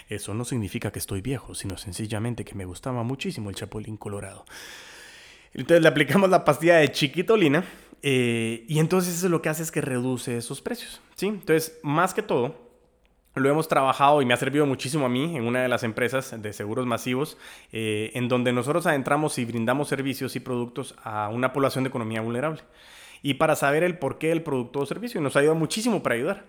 Eso 0.10 0.34
no 0.34 0.46
significa 0.46 0.92
que 0.92 1.00
estoy 1.00 1.22
viejo, 1.22 1.54
sino 1.54 1.78
sencillamente 1.78 2.46
que 2.46 2.56
me 2.56 2.66
gustaba 2.66 3.04
muchísimo 3.04 3.50
el 3.50 3.56
chapulín 3.56 3.98
colorado. 3.98 4.46
Entonces 5.54 5.82
le 5.82 5.88
aplicamos 5.88 6.30
la 6.30 6.44
pastilla 6.46 6.78
de 6.78 6.92
chiquitolina 6.92 7.64
eh, 8.04 8.66
y 8.68 8.80
entonces 8.80 9.16
eso 9.16 9.30
lo 9.30 9.42
que 9.42 9.50
hace 9.50 9.64
es 9.64 9.72
que 9.72 9.82
reduce 9.82 10.38
esos 10.38 10.62
precios. 10.62 11.02
¿sí? 11.16 11.28
Entonces, 11.28 11.80
más 11.84 12.14
que 12.14 12.22
todo, 12.22 12.67
lo 13.40 13.50
hemos 13.50 13.68
trabajado 13.68 14.22
y 14.22 14.26
me 14.26 14.34
ha 14.34 14.38
servido 14.38 14.66
muchísimo 14.66 15.06
a 15.06 15.10
mí 15.10 15.36
en 15.36 15.46
una 15.46 15.62
de 15.62 15.68
las 15.68 15.84
empresas 15.84 16.42
de 16.42 16.54
seguros 16.54 16.86
masivos, 16.86 17.38
eh, 17.72 18.12
en 18.14 18.28
donde 18.28 18.54
nosotros 18.54 18.86
adentramos 18.86 19.38
y 19.38 19.46
brindamos 19.46 19.88
servicios 19.88 20.36
y 20.36 20.40
productos 20.40 20.96
a 21.04 21.30
una 21.30 21.54
población 21.54 21.84
de 21.84 21.90
economía 21.90 22.22
vulnerable. 22.22 22.62
Y 23.22 23.36
para 23.36 23.56
saber 23.56 23.84
el 23.84 23.98
porqué 23.98 24.28
del 24.28 24.44
producto 24.44 24.80
o 24.80 24.86
servicio, 24.86 25.22
nos 25.22 25.36
ha 25.36 25.40
ayudado 25.40 25.58
muchísimo 25.58 26.04
para 26.04 26.16
ayudar. 26.16 26.46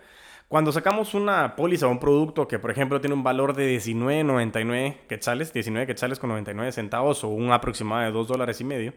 Cuando 0.48 0.72
sacamos 0.72 1.12
una 1.12 1.57
póliza 1.57 1.87
o 1.87 1.90
un 1.90 2.01
producto 2.01 2.48
que, 2.48 2.59
por 2.59 2.70
ejemplo, 2.70 3.01
tiene 3.01 3.14
un 3.14 3.22
valor 3.22 3.55
de 3.55 3.77
19.99 3.77 4.96
quetzales, 5.07 5.53
19 5.53 5.87
quetzales 5.87 6.18
con 6.18 6.31
99 6.31 6.72
centavos 6.72 7.22
o 7.22 7.29
un 7.29 7.53
aproximado 7.53 8.07
de 8.07 8.12
2 8.12 8.29
dólares 8.29 8.61
y 8.61 8.64
medio, 8.64 8.94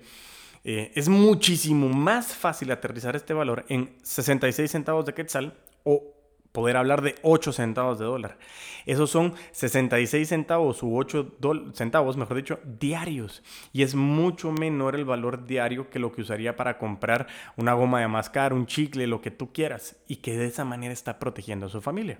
eh, 0.63 0.91
es 0.95 1.09
muchísimo 1.09 1.89
más 1.89 2.35
fácil 2.35 2.71
aterrizar 2.71 3.15
este 3.15 3.33
valor 3.33 3.65
en 3.67 3.89
66 4.03 4.69
centavos 4.69 5.05
de 5.05 5.13
quetzal 5.13 5.53
o 5.83 6.10
poder 6.51 6.77
hablar 6.77 7.01
de 7.01 7.15
8 7.21 7.53
centavos 7.53 7.99
de 7.99 8.05
dólar. 8.05 8.37
Esos 8.85 9.09
son 9.09 9.33
66 9.51 10.27
centavos 10.27 10.83
u 10.83 10.97
8 10.97 11.37
centavos, 11.73 12.17
mejor 12.17 12.37
dicho, 12.37 12.59
diarios. 12.63 13.43
Y 13.73 13.83
es 13.83 13.95
mucho 13.95 14.51
menor 14.51 14.95
el 14.95 15.05
valor 15.05 15.45
diario 15.45 15.89
que 15.89 15.99
lo 15.99 16.11
que 16.11 16.21
usaría 16.21 16.55
para 16.55 16.77
comprar 16.77 17.27
una 17.57 17.73
goma 17.73 17.99
de 17.99 18.07
mascar, 18.07 18.53
un 18.53 18.65
chicle, 18.65 19.07
lo 19.07 19.21
que 19.21 19.31
tú 19.31 19.53
quieras. 19.53 19.97
Y 20.07 20.17
que 20.17 20.37
de 20.37 20.47
esa 20.47 20.65
manera 20.65 20.93
está 20.93 21.19
protegiendo 21.19 21.67
a 21.67 21.69
su 21.69 21.81
familia. 21.81 22.19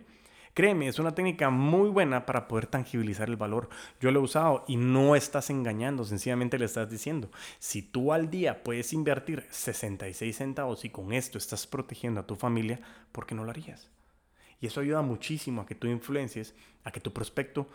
Créeme, 0.53 0.89
es 0.89 0.99
una 0.99 1.15
técnica 1.15 1.49
muy 1.49 1.89
buena 1.89 2.25
para 2.25 2.49
poder 2.49 2.67
tangibilizar 2.67 3.29
el 3.29 3.37
valor. 3.37 3.69
Yo 4.01 4.11
lo 4.11 4.19
he 4.19 4.23
usado 4.23 4.65
y 4.67 4.75
no 4.75 5.15
estás 5.15 5.49
engañando, 5.49 6.03
sencillamente 6.03 6.59
le 6.59 6.65
estás 6.65 6.89
diciendo, 6.89 7.31
si 7.57 7.81
tú 7.81 8.11
al 8.11 8.29
día 8.29 8.61
puedes 8.61 8.91
invertir 8.91 9.45
66 9.49 10.35
centavos 10.35 10.83
y 10.83 10.89
con 10.89 11.13
esto 11.13 11.37
estás 11.37 11.67
protegiendo 11.67 12.19
a 12.19 12.27
tu 12.27 12.35
familia, 12.35 12.81
¿por 13.13 13.25
qué 13.25 13.33
no 13.33 13.45
lo 13.45 13.51
harías? 13.51 13.89
Y 14.61 14.67
eso 14.67 14.79
ayuda 14.79 15.01
muchísimo 15.01 15.61
a 15.61 15.65
que 15.65 15.75
tú 15.75 15.87
influencies, 15.87 16.53
a 16.83 16.91
que 16.91 17.01
tu 17.01 17.11
prospecto 17.11 17.67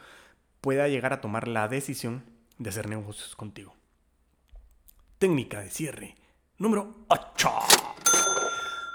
pueda 0.60 0.88
llegar 0.88 1.12
a 1.12 1.20
tomar 1.20 1.48
la 1.48 1.68
decisión 1.68 2.24
de 2.58 2.70
hacer 2.70 2.88
negocios 2.88 3.36
contigo. 3.36 3.74
Técnica 5.18 5.60
de 5.60 5.70
cierre 5.70 6.14
número 6.58 6.94
8. 7.08 7.50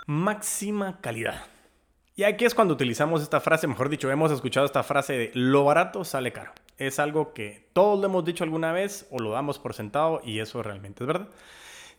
Máxima 0.08 1.00
calidad. 1.02 1.46
Y 2.16 2.24
aquí 2.24 2.46
es 2.46 2.56
cuando 2.56 2.74
utilizamos 2.74 3.22
esta 3.22 3.40
frase, 3.40 3.68
mejor 3.68 3.90
dicho, 3.90 4.10
hemos 4.12 4.32
escuchado 4.32 4.66
esta 4.66 4.84
frase 4.84 5.14
de 5.14 5.32
lo 5.34 5.64
barato 5.64 6.04
sale 6.04 6.32
caro. 6.32 6.52
Es 6.78 7.00
algo 7.00 7.34
que 7.34 7.70
todos 7.74 8.00
lo 8.00 8.06
hemos 8.06 8.26
dicho 8.26 8.44
alguna 8.44 8.72
vez 8.72 9.08
o 9.12 9.20
lo 9.20 9.32
damos 9.32 9.60
por 9.60 9.74
sentado 9.74 10.22
y 10.24 10.40
eso 10.40 10.64
realmente 10.64 11.04
es 11.04 11.08
verdad. 11.08 11.30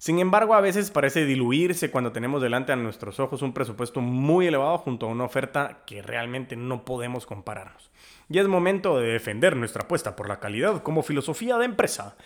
Sin 0.02 0.18
embargo, 0.18 0.54
a 0.54 0.60
veces 0.60 0.90
parece 0.90 1.26
diluirse 1.26 1.92
cuando 1.92 2.10
tenemos 2.10 2.42
delante 2.42 2.72
a 2.72 2.76
nuestros 2.76 3.20
ojos 3.20 3.40
un 3.40 3.52
presupuesto 3.52 4.00
muy 4.00 4.48
elevado 4.48 4.76
junto 4.78 5.06
a 5.06 5.10
una 5.10 5.22
oferta 5.22 5.84
que 5.86 6.02
realmente 6.02 6.56
no 6.56 6.84
podemos 6.84 7.24
compararnos. 7.24 7.92
Y 8.28 8.40
es 8.40 8.48
momento 8.48 8.98
de 8.98 9.12
defender 9.12 9.54
nuestra 9.54 9.84
apuesta 9.84 10.16
por 10.16 10.28
la 10.28 10.40
calidad 10.40 10.82
como 10.82 11.04
filosofía 11.04 11.56
de 11.56 11.66
empresa. 11.66 12.16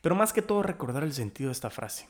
Pero 0.00 0.16
más 0.16 0.32
que 0.32 0.42
todo 0.42 0.64
recordar 0.64 1.04
el 1.04 1.12
sentido 1.12 1.50
de 1.50 1.52
esta 1.52 1.70
frase 1.70 2.08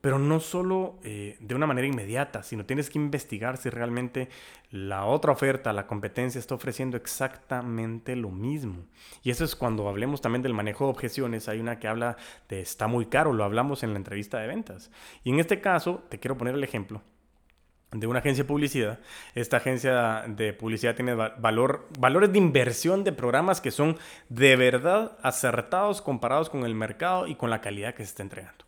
pero 0.00 0.18
no 0.18 0.40
solo 0.40 0.98
eh, 1.04 1.36
de 1.40 1.54
una 1.54 1.66
manera 1.66 1.86
inmediata, 1.86 2.42
sino 2.42 2.64
tienes 2.64 2.90
que 2.90 2.98
investigar 2.98 3.56
si 3.56 3.70
realmente 3.70 4.28
la 4.70 5.04
otra 5.04 5.32
oferta, 5.32 5.72
la 5.72 5.86
competencia, 5.86 6.38
está 6.38 6.54
ofreciendo 6.54 6.96
exactamente 6.96 8.16
lo 8.16 8.30
mismo. 8.30 8.86
Y 9.22 9.30
eso 9.30 9.44
es 9.44 9.54
cuando 9.54 9.88
hablemos 9.88 10.20
también 10.20 10.42
del 10.42 10.54
manejo 10.54 10.86
de 10.86 10.90
objeciones. 10.90 11.48
Hay 11.48 11.60
una 11.60 11.78
que 11.78 11.88
habla 11.88 12.16
de 12.48 12.60
está 12.60 12.86
muy 12.86 13.06
caro, 13.06 13.32
lo 13.32 13.44
hablamos 13.44 13.82
en 13.82 13.92
la 13.92 13.98
entrevista 13.98 14.38
de 14.38 14.48
ventas. 14.48 14.90
Y 15.24 15.30
en 15.30 15.40
este 15.40 15.60
caso, 15.60 16.02
te 16.08 16.18
quiero 16.18 16.36
poner 16.38 16.54
el 16.54 16.64
ejemplo 16.64 17.02
de 17.92 18.06
una 18.06 18.20
agencia 18.20 18.44
de 18.44 18.48
publicidad. 18.48 18.98
Esta 19.34 19.58
agencia 19.58 20.24
de 20.26 20.52
publicidad 20.54 20.96
tiene 20.96 21.14
valor, 21.14 21.88
valores 21.98 22.32
de 22.32 22.38
inversión 22.38 23.04
de 23.04 23.12
programas 23.12 23.60
que 23.60 23.70
son 23.70 23.98
de 24.30 24.56
verdad 24.56 25.18
acertados 25.22 26.00
comparados 26.00 26.48
con 26.48 26.64
el 26.64 26.74
mercado 26.74 27.26
y 27.26 27.34
con 27.34 27.50
la 27.50 27.60
calidad 27.60 27.94
que 27.94 28.04
se 28.04 28.10
está 28.10 28.22
entregando. 28.22 28.61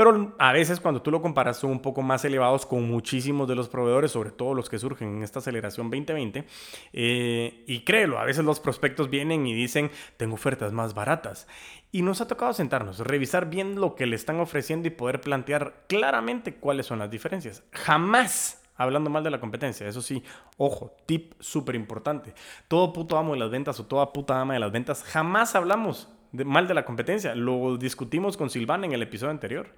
Pero 0.00 0.34
a 0.38 0.54
veces 0.54 0.80
cuando 0.80 1.02
tú 1.02 1.10
lo 1.10 1.20
comparas 1.20 1.58
son 1.58 1.72
un 1.72 1.82
poco 1.82 2.00
más 2.00 2.24
elevados 2.24 2.64
con 2.64 2.88
muchísimos 2.88 3.46
de 3.46 3.54
los 3.54 3.68
proveedores, 3.68 4.12
sobre 4.12 4.30
todo 4.30 4.54
los 4.54 4.70
que 4.70 4.78
surgen 4.78 5.18
en 5.18 5.22
esta 5.22 5.40
aceleración 5.40 5.90
2020. 5.90 6.46
Eh, 6.94 7.64
y 7.66 7.80
créelo, 7.80 8.18
a 8.18 8.24
veces 8.24 8.42
los 8.42 8.60
prospectos 8.60 9.10
vienen 9.10 9.46
y 9.46 9.52
dicen, 9.52 9.90
tengo 10.16 10.36
ofertas 10.36 10.72
más 10.72 10.94
baratas. 10.94 11.46
Y 11.92 12.00
nos 12.00 12.22
ha 12.22 12.26
tocado 12.26 12.54
sentarnos, 12.54 13.00
revisar 13.00 13.50
bien 13.50 13.78
lo 13.78 13.94
que 13.94 14.06
le 14.06 14.16
están 14.16 14.40
ofreciendo 14.40 14.88
y 14.88 14.90
poder 14.90 15.20
plantear 15.20 15.84
claramente 15.86 16.54
cuáles 16.54 16.86
son 16.86 17.00
las 17.00 17.10
diferencias. 17.10 17.62
Jamás 17.70 18.62
hablando 18.76 19.10
mal 19.10 19.22
de 19.22 19.30
la 19.30 19.38
competencia. 19.38 19.86
Eso 19.86 20.00
sí, 20.00 20.24
ojo, 20.56 20.96
tip 21.04 21.34
súper 21.40 21.74
importante. 21.74 22.32
Todo 22.68 22.94
puto 22.94 23.18
amo 23.18 23.34
de 23.34 23.40
las 23.40 23.50
ventas 23.50 23.78
o 23.78 23.84
toda 23.84 24.14
puta 24.14 24.40
ama 24.40 24.54
de 24.54 24.60
las 24.60 24.72
ventas, 24.72 25.04
jamás 25.04 25.54
hablamos 25.54 26.08
mal 26.32 26.68
de 26.68 26.74
la 26.74 26.84
competencia, 26.84 27.34
lo 27.34 27.76
discutimos 27.76 28.36
con 28.36 28.50
Silvana 28.50 28.86
en 28.86 28.92
el 28.92 29.02
episodio 29.02 29.30
anterior, 29.30 29.74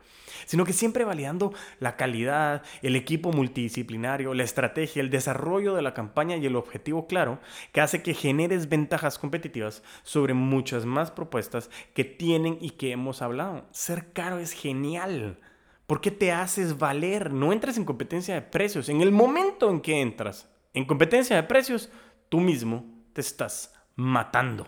sino 0.46 0.64
que 0.64 0.72
siempre 0.72 1.04
validando 1.04 1.52
la 1.80 1.96
calidad, 1.96 2.62
el 2.82 2.96
equipo 2.96 3.32
multidisciplinario, 3.32 4.34
la 4.34 4.42
estrategia, 4.42 5.00
el 5.00 5.10
desarrollo 5.10 5.74
de 5.74 5.82
la 5.82 5.94
campaña 5.94 6.36
y 6.36 6.46
el 6.46 6.56
objetivo 6.56 7.06
claro 7.06 7.38
que 7.72 7.80
hace 7.80 8.02
que 8.02 8.14
generes 8.14 8.68
ventajas 8.68 9.18
competitivas 9.18 9.82
sobre 10.02 10.34
muchas 10.34 10.84
más 10.84 11.10
propuestas 11.10 11.70
que 11.94 12.04
tienen 12.04 12.58
y 12.60 12.70
que 12.70 12.92
hemos 12.92 13.22
hablado. 13.22 13.66
Ser 13.70 14.12
caro 14.12 14.38
es 14.38 14.52
genial. 14.52 15.38
¿Por 15.86 16.00
qué 16.00 16.10
te 16.10 16.32
haces 16.32 16.78
valer? 16.78 17.32
No 17.32 17.52
entres 17.52 17.76
en 17.76 17.84
competencia 17.84 18.34
de 18.34 18.42
precios. 18.42 18.88
En 18.88 19.00
el 19.00 19.12
momento 19.12 19.70
en 19.70 19.80
que 19.80 20.00
entras 20.00 20.48
en 20.74 20.86
competencia 20.86 21.36
de 21.36 21.42
precios, 21.42 21.90
tú 22.28 22.40
mismo 22.40 22.86
te 23.12 23.20
estás 23.20 23.74
matando. 23.94 24.66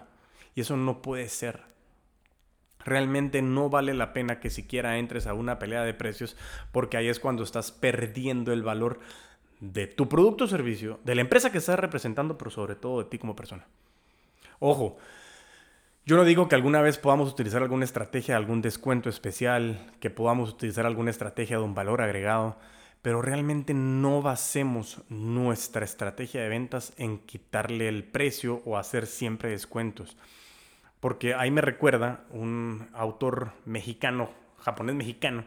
Y 0.54 0.60
eso 0.60 0.76
no 0.76 1.00
puede 1.00 1.28
ser. 1.28 1.73
Realmente 2.84 3.42
no 3.42 3.70
vale 3.70 3.94
la 3.94 4.12
pena 4.12 4.40
que 4.40 4.50
siquiera 4.50 4.98
entres 4.98 5.26
a 5.26 5.34
una 5.34 5.58
pelea 5.58 5.84
de 5.84 5.94
precios 5.94 6.36
porque 6.72 6.96
ahí 6.96 7.08
es 7.08 7.20
cuando 7.20 7.42
estás 7.42 7.72
perdiendo 7.72 8.52
el 8.52 8.62
valor 8.62 9.00
de 9.60 9.86
tu 9.86 10.08
producto 10.08 10.44
o 10.44 10.48
servicio, 10.48 11.00
de 11.04 11.14
la 11.14 11.22
empresa 11.22 11.50
que 11.50 11.58
estás 11.58 11.78
representando, 11.78 12.36
pero 12.36 12.50
sobre 12.50 12.74
todo 12.74 13.02
de 13.02 13.08
ti 13.08 13.18
como 13.18 13.36
persona. 13.36 13.66
Ojo, 14.58 14.98
yo 16.06 16.16
no 16.16 16.24
digo 16.24 16.48
que 16.48 16.54
alguna 16.54 16.82
vez 16.82 16.98
podamos 16.98 17.32
utilizar 17.32 17.62
alguna 17.62 17.86
estrategia, 17.86 18.36
algún 18.36 18.60
descuento 18.60 19.08
especial, 19.08 19.90
que 20.00 20.10
podamos 20.10 20.50
utilizar 20.50 20.84
alguna 20.84 21.10
estrategia 21.10 21.56
de 21.56 21.62
un 21.62 21.74
valor 21.74 22.02
agregado, 22.02 22.58
pero 23.00 23.22
realmente 23.22 23.72
no 23.72 24.20
basemos 24.20 25.02
nuestra 25.08 25.84
estrategia 25.84 26.42
de 26.42 26.48
ventas 26.50 26.92
en 26.98 27.18
quitarle 27.18 27.88
el 27.88 28.04
precio 28.04 28.60
o 28.66 28.76
hacer 28.76 29.06
siempre 29.06 29.48
descuentos. 29.48 30.18
Porque 31.04 31.34
ahí 31.34 31.50
me 31.50 31.60
recuerda 31.60 32.24
un 32.30 32.88
autor 32.94 33.52
mexicano, 33.66 34.30
japonés 34.56 34.94
mexicano, 34.94 35.44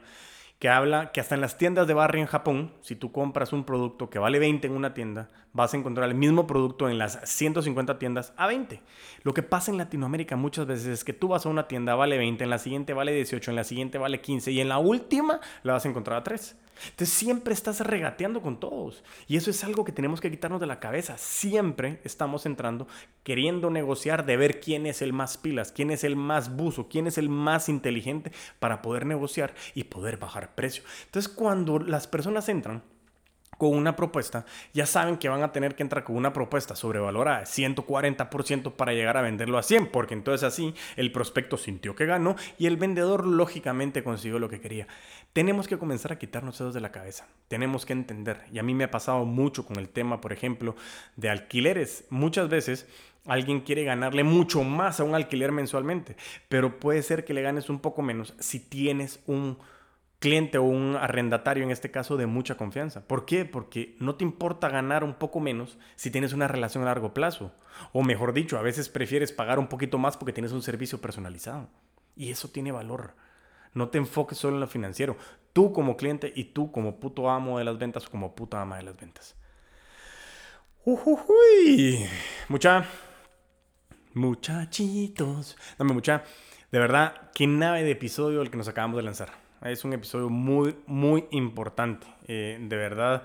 que 0.60 0.70
habla 0.70 1.12
que 1.12 1.20
hasta 1.20 1.34
en 1.34 1.42
las 1.42 1.58
tiendas 1.58 1.88
de 1.88 1.96
barrio 1.96 2.22
en 2.22 2.28
Japón, 2.28 2.74
si 2.82 2.96
tú 2.96 3.12
compras 3.12 3.54
un 3.54 3.64
producto 3.64 4.08
que 4.12 4.20
vale 4.20 4.38
20 4.38 4.68
en 4.68 4.74
una 4.76 4.94
tienda, 4.94 5.32
vas 5.54 5.74
a 5.74 5.78
encontrar 5.78 6.10
el 6.10 6.14
mismo 6.14 6.46
producto 6.46 6.90
en 6.90 7.00
las 7.00 7.20
150 7.28 7.98
tiendas 7.98 8.34
a 8.38 8.46
20. 8.46 8.84
Lo 9.24 9.34
que 9.34 9.42
pasa 9.42 9.72
en 9.72 9.80
Latinoamérica 9.80 10.36
muchas 10.36 10.68
veces 10.68 10.86
es 10.90 11.04
que 11.04 11.14
tú 11.14 11.30
vas 11.30 11.48
a 11.48 11.50
una 11.50 11.68
tienda, 11.68 11.96
vale 11.96 12.20
20, 12.20 12.44
en 12.44 12.52
la 12.52 12.60
siguiente 12.60 12.94
vale 12.94 13.12
18, 13.14 13.50
en 13.50 13.56
la 13.56 13.64
siguiente 13.64 13.98
vale 13.98 14.22
15 14.22 14.52
y 14.52 14.62
en 14.62 14.70
la 14.70 14.78
última 14.78 15.40
la 15.64 15.74
vas 15.74 15.86
a 15.86 15.90
encontrar 15.90 16.20
a 16.20 16.24
3. 16.24 16.56
Entonces 16.90 17.10
siempre 17.10 17.54
estás 17.54 17.80
regateando 17.82 18.42
con 18.42 18.60
todos. 18.60 19.04
Y 19.28 19.38
eso 19.38 19.50
es 19.50 19.64
algo 19.64 19.86
que 19.86 19.92
tenemos 19.92 20.22
que 20.22 20.32
quitarnos 20.32 20.60
de 20.60 20.68
la 20.68 20.80
cabeza. 20.80 21.18
Siempre 21.18 22.00
estamos 22.04 22.46
entrando 22.46 22.88
queriendo 23.24 23.70
negociar 23.70 24.26
de 24.26 24.38
ver 24.38 24.60
quién 24.60 24.86
es 24.86 25.02
el 25.02 25.14
más 25.14 25.38
pilas, 25.38 25.72
quién 25.72 25.92
es 25.92 26.04
el 26.04 26.16
más 26.16 26.56
buzo, 26.56 26.88
quién 26.88 27.08
es 27.08 27.18
el 27.18 27.30
más 27.30 27.70
inteligente 27.70 28.32
para 28.60 28.82
poder 28.82 29.06
negociar 29.06 29.54
y 29.76 29.86
poder 29.86 30.18
bajar 30.18 30.56
precio. 30.56 30.84
Entonces 31.06 31.32
cuando 31.32 31.80
las 31.80 32.08
personas 32.08 32.50
entran 32.50 32.84
con 33.58 33.76
una 33.76 33.96
propuesta, 33.96 34.46
ya 34.74 34.86
saben 34.86 35.18
que 35.18 35.30
van 35.30 35.44
a 35.44 35.52
tener 35.52 35.76
que 35.76 35.84
entrar 35.84 36.04
con 36.04 36.16
una 36.16 36.34
propuesta 36.34 36.76
sobrevalorada 36.76 37.40
de 37.40 37.46
140% 37.46 38.74
para 38.74 38.94
llegar 38.94 39.18
a 39.18 39.22
venderlo 39.22 39.58
a 39.58 39.64
100, 39.64 39.88
porque 39.88 40.14
entonces 40.14 40.44
así 40.44 40.74
el 40.96 41.12
prospecto 41.12 41.58
sintió 41.58 41.96
que 41.96 42.06
ganó 42.06 42.36
y 42.58 42.68
el 42.68 42.78
vendedor 42.78 43.26
lógicamente 43.26 44.04
consiguió 44.04 44.40
lo 44.40 44.50
que 44.50 44.62
quería. 44.62 44.88
Tenemos 45.34 45.68
que 45.68 45.78
comenzar 45.78 46.12
a 46.12 46.20
quitarnos 46.20 46.58
dedos 46.58 46.74
de 46.74 46.82
la 46.82 46.92
cabeza, 46.92 47.28
tenemos 47.48 47.86
que 47.86 47.94
entender, 47.94 48.42
y 48.52 48.60
a 48.60 48.64
mí 48.64 48.74
me 48.74 48.86
ha 48.86 48.92
pasado 48.92 49.26
mucho 49.26 49.66
con 49.66 49.78
el 49.78 49.90
tema, 49.90 50.22
por 50.22 50.34
ejemplo, 50.34 50.76
de 51.16 51.30
alquileres. 51.30 52.06
Muchas 52.10 52.50
veces 52.50 52.88
Alguien 53.28 53.60
quiere 53.60 53.84
ganarle 53.84 54.24
mucho 54.24 54.64
más 54.64 55.02
a 55.02 55.04
un 55.04 55.14
alquiler 55.14 55.52
mensualmente, 55.52 56.16
pero 56.48 56.80
puede 56.80 57.04
ser 57.04 57.26
que 57.26 57.34
le 57.34 57.42
ganes 57.42 57.70
un 57.70 57.80
poco 57.80 58.02
menos 58.02 58.34
si 58.40 58.58
tienes 58.58 59.20
un 59.28 59.58
cliente 60.20 60.58
o 60.58 60.64
un 60.64 60.96
arrendatario 60.96 61.64
en 61.64 61.72
este 61.72 61.92
caso 61.92 62.18
de 62.18 62.26
mucha 62.26 62.58
confianza. 62.58 63.08
¿Por 63.08 63.26
qué? 63.26 63.46
Porque 63.46 63.96
no 64.00 64.16
te 64.16 64.24
importa 64.24 64.70
ganar 64.70 65.04
un 65.04 65.14
poco 65.14 65.40
menos 65.40 65.78
si 65.96 66.10
tienes 66.10 66.34
una 66.34 66.48
relación 66.48 66.84
a 66.84 66.88
largo 66.88 67.14
plazo. 67.14 67.52
O 67.94 68.04
mejor 68.04 68.34
dicho, 68.34 68.58
a 68.58 68.64
veces 68.64 68.90
prefieres 68.90 69.32
pagar 69.32 69.60
un 69.60 69.68
poquito 69.68 69.98
más 69.98 70.18
porque 70.18 70.34
tienes 70.34 70.52
un 70.52 70.64
servicio 70.64 71.00
personalizado. 71.00 71.70
Y 72.16 72.32
eso 72.32 72.50
tiene 72.50 72.72
valor. 72.72 73.14
No 73.74 73.90
te 73.90 74.00
enfoques 74.00 74.40
solo 74.40 74.56
en 74.56 74.62
lo 74.62 74.68
financiero. 74.68 75.18
Tú 75.54 75.72
como 75.72 75.98
cliente 75.98 76.32
y 76.36 76.46
tú 76.46 76.72
como 76.72 77.00
puto 77.00 77.30
amo 77.30 77.60
de 77.60 77.66
las 77.66 77.78
ventas 77.78 78.08
o 78.08 78.10
como 78.10 78.34
puta 78.34 78.62
ama 78.62 78.78
de 78.78 78.84
las 78.84 78.98
ventas. 78.98 79.36
Mucha, 82.48 82.86
muchachitos. 84.14 85.58
Dame 85.78 85.94
mucha. 85.94 86.24
De 86.72 86.80
verdad, 86.80 87.30
qué 87.36 87.46
nave 87.46 87.84
de 87.84 87.92
episodio 87.92 88.42
el 88.42 88.50
que 88.50 88.58
nos 88.58 88.68
acabamos 88.68 88.98
de 88.98 89.04
lanzar. 89.04 89.47
Es 89.64 89.84
un 89.84 89.94
episodio 89.94 90.30
muy, 90.30 90.76
muy 90.86 91.26
importante. 91.32 92.08
Eh, 92.28 92.58
de 92.60 92.76
verdad, 92.76 93.24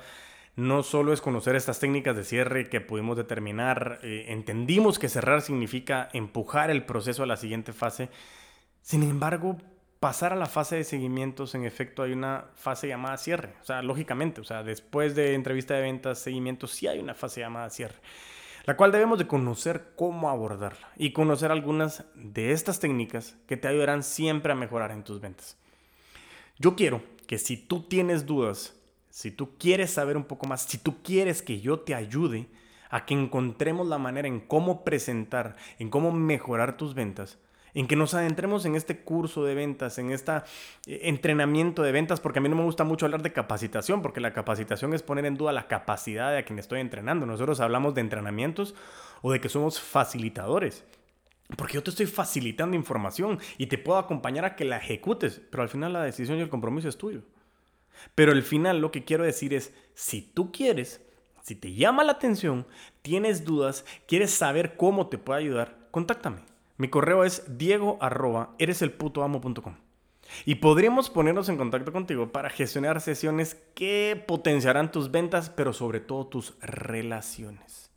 no 0.57 0.83
solo 0.83 1.12
es 1.12 1.21
conocer 1.21 1.57
estas 1.57 1.81
técnicas 1.81 2.16
de 2.16 2.25
cierre 2.25 2.68
que 2.68 2.81
pudimos 2.81 3.16
determinar, 3.16 4.01
eh, 4.03 4.27
entendimos 4.29 4.99
que 4.99 5.09
cerrar 5.09 5.42
significa 5.42 6.09
empujar 6.12 6.71
el 6.71 6.85
proceso 6.85 7.23
a 7.23 7.27
la 7.27 7.37
siguiente 7.37 7.73
fase. 7.73 8.09
Sin 8.81 9.03
embargo, 9.03 9.59
pasar 10.01 10.33
a 10.33 10.37
la 10.37 10.47
fase 10.47 10.77
de 10.77 10.85
seguimientos, 10.85 11.55
en 11.55 11.64
efecto, 11.64 12.03
hay 12.03 12.12
una 12.12 12.47
fase 12.55 12.88
llamada 12.88 13.16
cierre. 13.18 13.55
O 13.62 13.64
sea, 13.64 13.83
lógicamente, 13.83 14.40
o 14.40 14.45
sea, 14.45 14.62
después 14.62 15.14
de 15.14 15.35
entrevista 15.35 15.75
de 15.75 15.83
ventas, 15.83 16.18
seguimientos, 16.18 16.73
sí 16.73 16.87
hay 16.87 16.99
una 16.99 17.14
fase 17.14 17.40
llamada 17.40 17.71
cierre 17.71 17.97
la 18.64 18.77
cual 18.77 18.92
debemos 18.92 19.18
de 19.18 19.27
conocer 19.27 19.92
cómo 19.97 20.31
abordarla 20.31 20.88
y 20.97 21.12
conocer 21.12 21.51
algunas 21.51 22.05
de 22.14 22.53
estas 22.53 22.79
técnicas 22.79 23.37
que 23.47 23.57
te 23.57 23.68
ayudarán 23.68 24.03
siempre 24.03 24.53
a 24.53 24.57
mejorar 24.57 24.92
en 24.92 25.03
tus 25.03 25.21
ventas. 25.21 25.57
Yo 26.59 26.77
quiero 26.77 27.03
que 27.27 27.38
si 27.38 27.57
tú 27.57 27.83
tienes 27.83 28.27
dudas, 28.27 28.75
si 29.11 29.31
tú 29.31 29.57
quieres 29.59 29.91
saber 29.91 30.17
un 30.17 30.25
poco 30.25 30.47
más, 30.47 30.62
si 30.62 30.79
tú 30.79 31.03
quieres 31.03 31.43
que 31.43 31.61
yo 31.61 31.81
te 31.81 31.95
ayude 31.95 32.49
a 32.91 33.07
que 33.07 33.15
encontremos 33.15 33.87
la 33.87 33.99
manera 33.99 34.29
en 34.29 34.41
cómo 34.41 34.85
presentar, 34.85 35.57
en 35.79 35.91
cómo 35.91 36.12
mejorar 36.12 36.77
tus 36.77 36.95
ventas, 36.95 37.38
en 37.75 37.87
que 37.87 37.97
nos 37.97 38.15
adentremos 38.15 38.65
en 38.67 38.75
este 38.75 39.01
curso 39.01 39.45
de 39.45 39.55
ventas, 39.55 39.99
en 39.99 40.11
este 40.11 40.43
entrenamiento 40.87 41.83
de 41.83 41.93
ventas, 41.93 42.21
porque 42.21 42.38
a 42.38 42.43
mí 42.43 42.49
no 42.49 42.57
me 42.57 42.65
gusta 42.65 42.85
mucho 42.85 43.07
hablar 43.07 43.23
de 43.23 43.33
capacitación, 43.33 44.03
porque 44.03 44.21
la 44.21 44.35
capacitación 44.35 44.93
es 44.93 45.03
poner 45.03 45.25
en 45.25 45.37
duda 45.37 45.53
la 45.53 45.69
capacidad 45.69 46.31
de 46.31 46.38
a 46.38 46.45
quien 46.45 46.59
estoy 46.59 46.81
entrenando. 46.81 47.25
Nosotros 47.25 47.61
hablamos 47.61 47.95
de 47.95 48.03
entrenamientos 48.03 48.75
o 49.23 49.33
de 49.33 49.41
que 49.41 49.49
somos 49.49 49.81
facilitadores. 49.81 50.85
Porque 51.57 51.75
yo 51.75 51.83
te 51.83 51.91
estoy 51.91 52.07
facilitando 52.07 52.77
información 52.77 53.38
y 53.59 53.67
te 53.67 53.79
puedo 53.79 53.99
acompañar 53.99 54.45
a 54.45 54.57
que 54.57 54.65
la 54.65 54.79
ejecutes, 54.79 55.41
pero 55.51 55.62
al 55.62 55.69
final 55.69 55.93
la 55.93 56.03
decisión 56.03 56.38
y 56.38 56.43
el 56.43 56.49
compromiso 56.49 56.88
es 56.88 56.99
tuyo. 56.99 57.23
Pero 58.15 58.33
al 58.33 58.43
final 58.43 58.81
lo 58.81 58.91
que 58.91 59.05
quiero 59.05 59.25
decir 59.25 59.55
es, 59.55 59.75
si 59.95 60.23
tú 60.23 60.53
quieres, 60.53 61.03
si 61.43 61.55
te 61.55 61.75
llama 61.75 62.05
la 62.05 62.12
atención, 62.12 62.67
tienes 63.03 63.45
dudas, 63.45 63.85
quieres 64.07 64.31
saber 64.31 64.77
cómo 64.77 65.09
te 65.09 65.19
puedo 65.19 65.38
ayudar, 65.38 65.77
contáctame. 65.91 66.41
Mi 66.79 66.88
correo 66.88 67.25
es 67.25 67.59
diego 67.59 67.99
arroba 68.01 68.57
Y 70.45 70.55
podríamos 70.57 71.11
ponernos 71.11 71.49
en 71.49 71.57
contacto 71.57 71.93
contigo 71.93 72.33
para 72.33 72.51
gestionar 72.51 73.01
sesiones 73.01 73.55
que 73.75 74.23
potenciarán 74.27 74.91
tus 74.91 75.11
ventas, 75.11 75.51
pero 75.51 75.73
sobre 75.73 76.01
todo 76.01 76.27
tus 76.27 76.55
relaciones. 76.61 77.91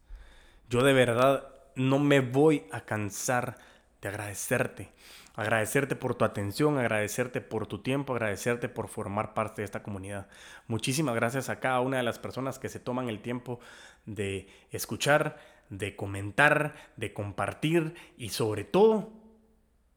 Yo 0.70 0.84
de 0.84 0.94
verdad 0.94 1.55
no 1.76 2.00
me 2.00 2.20
voy 2.20 2.64
a 2.72 2.82
cansar 2.82 3.58
de 4.02 4.10
agradecerte. 4.10 4.92
Agradecerte 5.36 5.98
por 5.98 6.16
tu 6.16 6.24
atención, 6.24 6.78
agradecerte 6.78 7.42
por 7.42 7.68
tu 7.68 7.80
tiempo, 7.80 8.14
agradecerte 8.14 8.70
por 8.70 8.88
formar 8.88 9.34
parte 9.34 9.62
de 9.62 9.66
esta 9.66 9.84
comunidad. 9.84 10.28
Muchísimas 10.68 11.14
gracias 11.16 11.50
a 11.50 11.60
cada 11.60 11.82
una 11.82 11.98
de 11.98 12.04
las 12.04 12.20
personas 12.20 12.58
que 12.58 12.70
se 12.70 12.80
toman 12.80 13.10
el 13.10 13.20
tiempo 13.20 13.60
de 14.06 14.48
escuchar, 14.72 15.38
de 15.70 15.96
comentar, 15.96 16.74
de 16.96 17.14
compartir 17.14 17.96
y 18.18 18.30
sobre 18.30 18.64
todo 18.64 19.12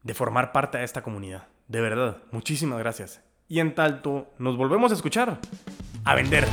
de 0.02 0.14
formar 0.14 0.50
parte 0.50 0.78
de 0.78 0.84
esta 0.84 1.02
comunidad. 1.02 1.46
De 1.68 1.80
verdad, 1.80 2.22
muchísimas 2.32 2.78
gracias. 2.78 3.20
Y 3.46 3.60
en 3.60 3.74
tanto, 3.74 4.32
nos 4.38 4.56
volvemos 4.56 4.90
a 4.90 4.94
escuchar, 4.94 5.38
a 6.04 6.14
vender 6.14 6.46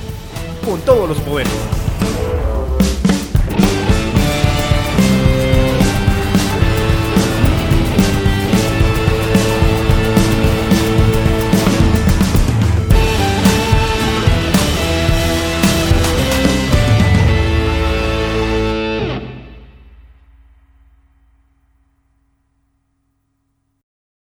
con 0.63 0.79
todos 0.81 1.09
los 1.09 1.19
poderes. 1.21 1.84